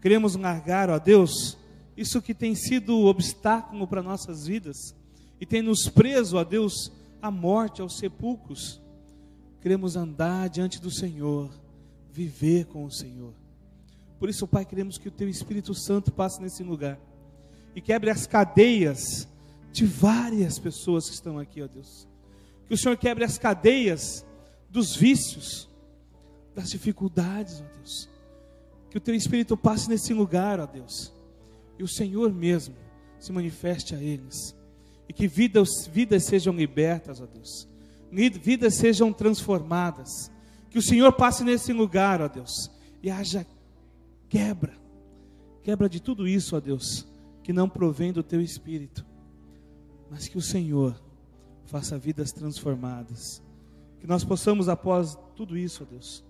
Queremos 0.01 0.37
largar, 0.37 0.89
ó 0.89 0.99
Deus, 0.99 1.59
isso 1.97 2.23
que 2.23 2.35
tem 2.35 2.55
sido 2.55 3.07
obstáculo 3.07 3.87
para 3.87 4.03
nossas 4.03 4.47
vidas 4.47 4.95
e 5.41 5.47
tem 5.47 5.63
nos 5.63 5.89
preso, 5.89 6.37
ó 6.37 6.45
Deus, 6.45 6.93
à 7.21 7.31
morte, 7.31 7.81
aos 7.81 7.99
sepulcros. 7.99 8.81
Queremos 9.61 9.97
andar 9.97 10.49
diante 10.49 10.81
do 10.81 10.91
Senhor, 10.91 11.51
viver 12.13 12.67
com 12.67 12.85
o 12.85 12.91
Senhor. 12.91 13.33
Por 14.19 14.29
isso, 14.29 14.47
Pai, 14.47 14.65
queremos 14.65 14.97
que 14.97 15.09
o 15.09 15.13
Teu 15.13 15.29
Espírito 15.29 15.75
Santo 15.75 16.13
passe 16.13 16.41
nesse 16.41 16.63
lugar 16.63 16.99
e 17.75 17.81
quebre 17.81 18.11
as 18.11 18.27
cadeias 18.27 19.29
de 19.73 19.85
várias 19.85 20.59
pessoas 20.59 21.09
que 21.09 21.15
estão 21.15 21.39
aqui, 21.39 21.61
ó 21.61 21.67
Deus. 21.67 22.09
Que 22.67 22.75
o 22.75 22.79
Senhor 22.79 22.97
quebre 22.97 23.25
as 23.25 23.37
cadeias 23.37 24.25
dos 24.71 24.97
vícios, 24.97 25.69
das 26.55 26.71
dificuldades, 26.71 27.61
ó 27.61 27.77
Deus. 27.77 28.09
Que 28.91 28.99
o 28.99 29.01
Teu 29.01 29.15
Espírito 29.15 29.57
passe 29.57 29.89
nesse 29.89 30.13
lugar, 30.15 30.61
ó 30.61 30.67
Deus. 30.67 31.13
E 31.79 31.83
o 31.83 31.89
Senhor 31.89 32.33
mesmo 32.33 32.75
se 33.19 33.33
manifeste 33.33 33.95
a 33.95 34.03
eles. 34.03 34.57
E 35.09 35.13
que 35.13 35.29
vidas, 35.29 35.87
vidas 35.87 36.25
sejam 36.25 36.55
libertas, 36.55 37.21
ó 37.21 37.27
Deus. 37.27 37.69
Vidas 38.11 38.75
sejam 38.75 39.13
transformadas. 39.13 40.31
Que 40.71 40.79
o 40.79 40.83
Senhor 40.83 41.13
passe 41.13 41.45
nesse 41.45 41.73
lugar, 41.73 42.21
ó 42.21 42.29
Deus. 42.29 42.71
E 43.03 43.11
haja 43.11 43.47
quebra. 44.29 44.77
Quebra 45.63 45.89
de 45.89 46.01
tudo 46.01 46.27
isso, 46.27 46.57
ó 46.57 46.61
Deus, 46.61 47.07
que 47.43 47.53
não 47.53 47.69
provém 47.69 48.13
do 48.13 48.23
teu 48.23 48.41
espírito 48.41 49.05
mas 50.11 50.29
que 50.29 50.39
o 50.39 50.43
Senhor 50.43 51.01
faça 51.65 51.99
vidas 51.99 52.33
transformadas. 52.33 53.43
Que 54.07 54.11
nós 54.11 54.23
possamos, 54.23 54.69
após 54.69 55.19
tudo 55.35 55.59
isso, 55.59 55.83
ó 55.83 55.85
Deus, 55.85 56.23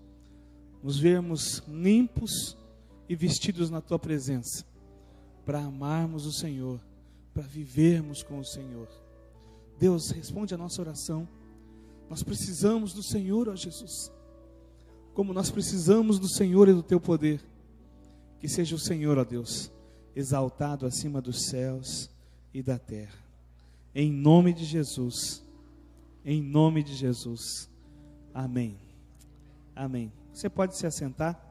nos 0.81 0.97
vermos 0.97 1.61
limpos 1.67 2.57
e 3.07 3.15
vestidos 3.15 3.69
na 3.69 3.79
tua 3.79 3.99
presença, 3.99 4.65
para 5.45 5.59
amarmos 5.59 6.25
o 6.25 6.33
Senhor, 6.33 6.79
para 7.35 7.43
vivermos 7.43 8.23
com 8.23 8.39
o 8.39 8.43
Senhor. 8.43 8.87
Deus, 9.77 10.09
responde 10.09 10.55
a 10.55 10.57
nossa 10.57 10.81
oração. 10.81 11.29
Nós 12.09 12.23
precisamos 12.23 12.93
do 12.93 13.03
Senhor, 13.03 13.47
ó 13.47 13.55
Jesus. 13.55 14.11
Como 15.13 15.31
nós 15.31 15.51
precisamos 15.51 16.17
do 16.17 16.27
Senhor 16.27 16.67
e 16.67 16.73
do 16.73 16.81
teu 16.81 16.99
poder. 16.99 17.39
Que 18.39 18.49
seja 18.49 18.75
o 18.75 18.79
Senhor, 18.79 19.19
ó 19.19 19.23
Deus, 19.23 19.71
exaltado 20.15 20.87
acima 20.87 21.21
dos 21.21 21.45
céus 21.45 22.09
e 22.51 22.63
da 22.63 22.79
terra. 22.79 23.23
Em 23.93 24.11
nome 24.11 24.51
de 24.51 24.65
Jesus. 24.65 25.46
Em 26.29 26.41
nome 26.41 26.83
de 26.83 26.93
Jesus. 26.93 27.69
Amém. 28.33 28.77
Amém. 29.73 30.11
Você 30.33 30.49
pode 30.49 30.75
se 30.75 30.85
assentar? 30.85 31.41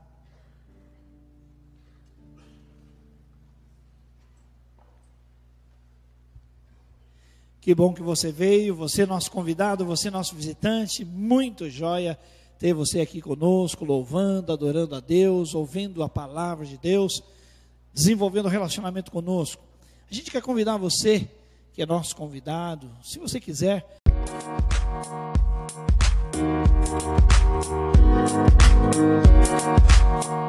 Que 7.59 7.74
bom 7.74 7.95
que 7.95 8.03
você 8.03 8.31
veio, 8.31 8.74
você 8.74 9.07
nosso 9.07 9.31
convidado, 9.31 9.83
você 9.87 10.11
nosso 10.11 10.37
visitante, 10.37 11.07
muito 11.07 11.70
joia 11.70 12.18
ter 12.59 12.74
você 12.74 13.01
aqui 13.01 13.22
conosco, 13.22 13.83
louvando, 13.83 14.53
adorando 14.53 14.95
a 14.95 15.01
Deus, 15.01 15.55
ouvindo 15.55 16.03
a 16.03 16.09
palavra 16.09 16.66
de 16.66 16.77
Deus, 16.77 17.22
desenvolvendo 17.95 18.47
relacionamento 18.47 19.11
conosco. 19.11 19.62
A 20.11 20.12
gente 20.12 20.31
quer 20.31 20.43
convidar 20.43 20.77
você 20.77 21.27
que 21.72 21.81
é 21.81 21.87
nosso 21.87 22.14
convidado. 22.14 22.91
Se 23.03 23.18
você 23.18 23.41
quiser. 23.41 24.05
Thank 26.99 27.26
you. 30.26 30.45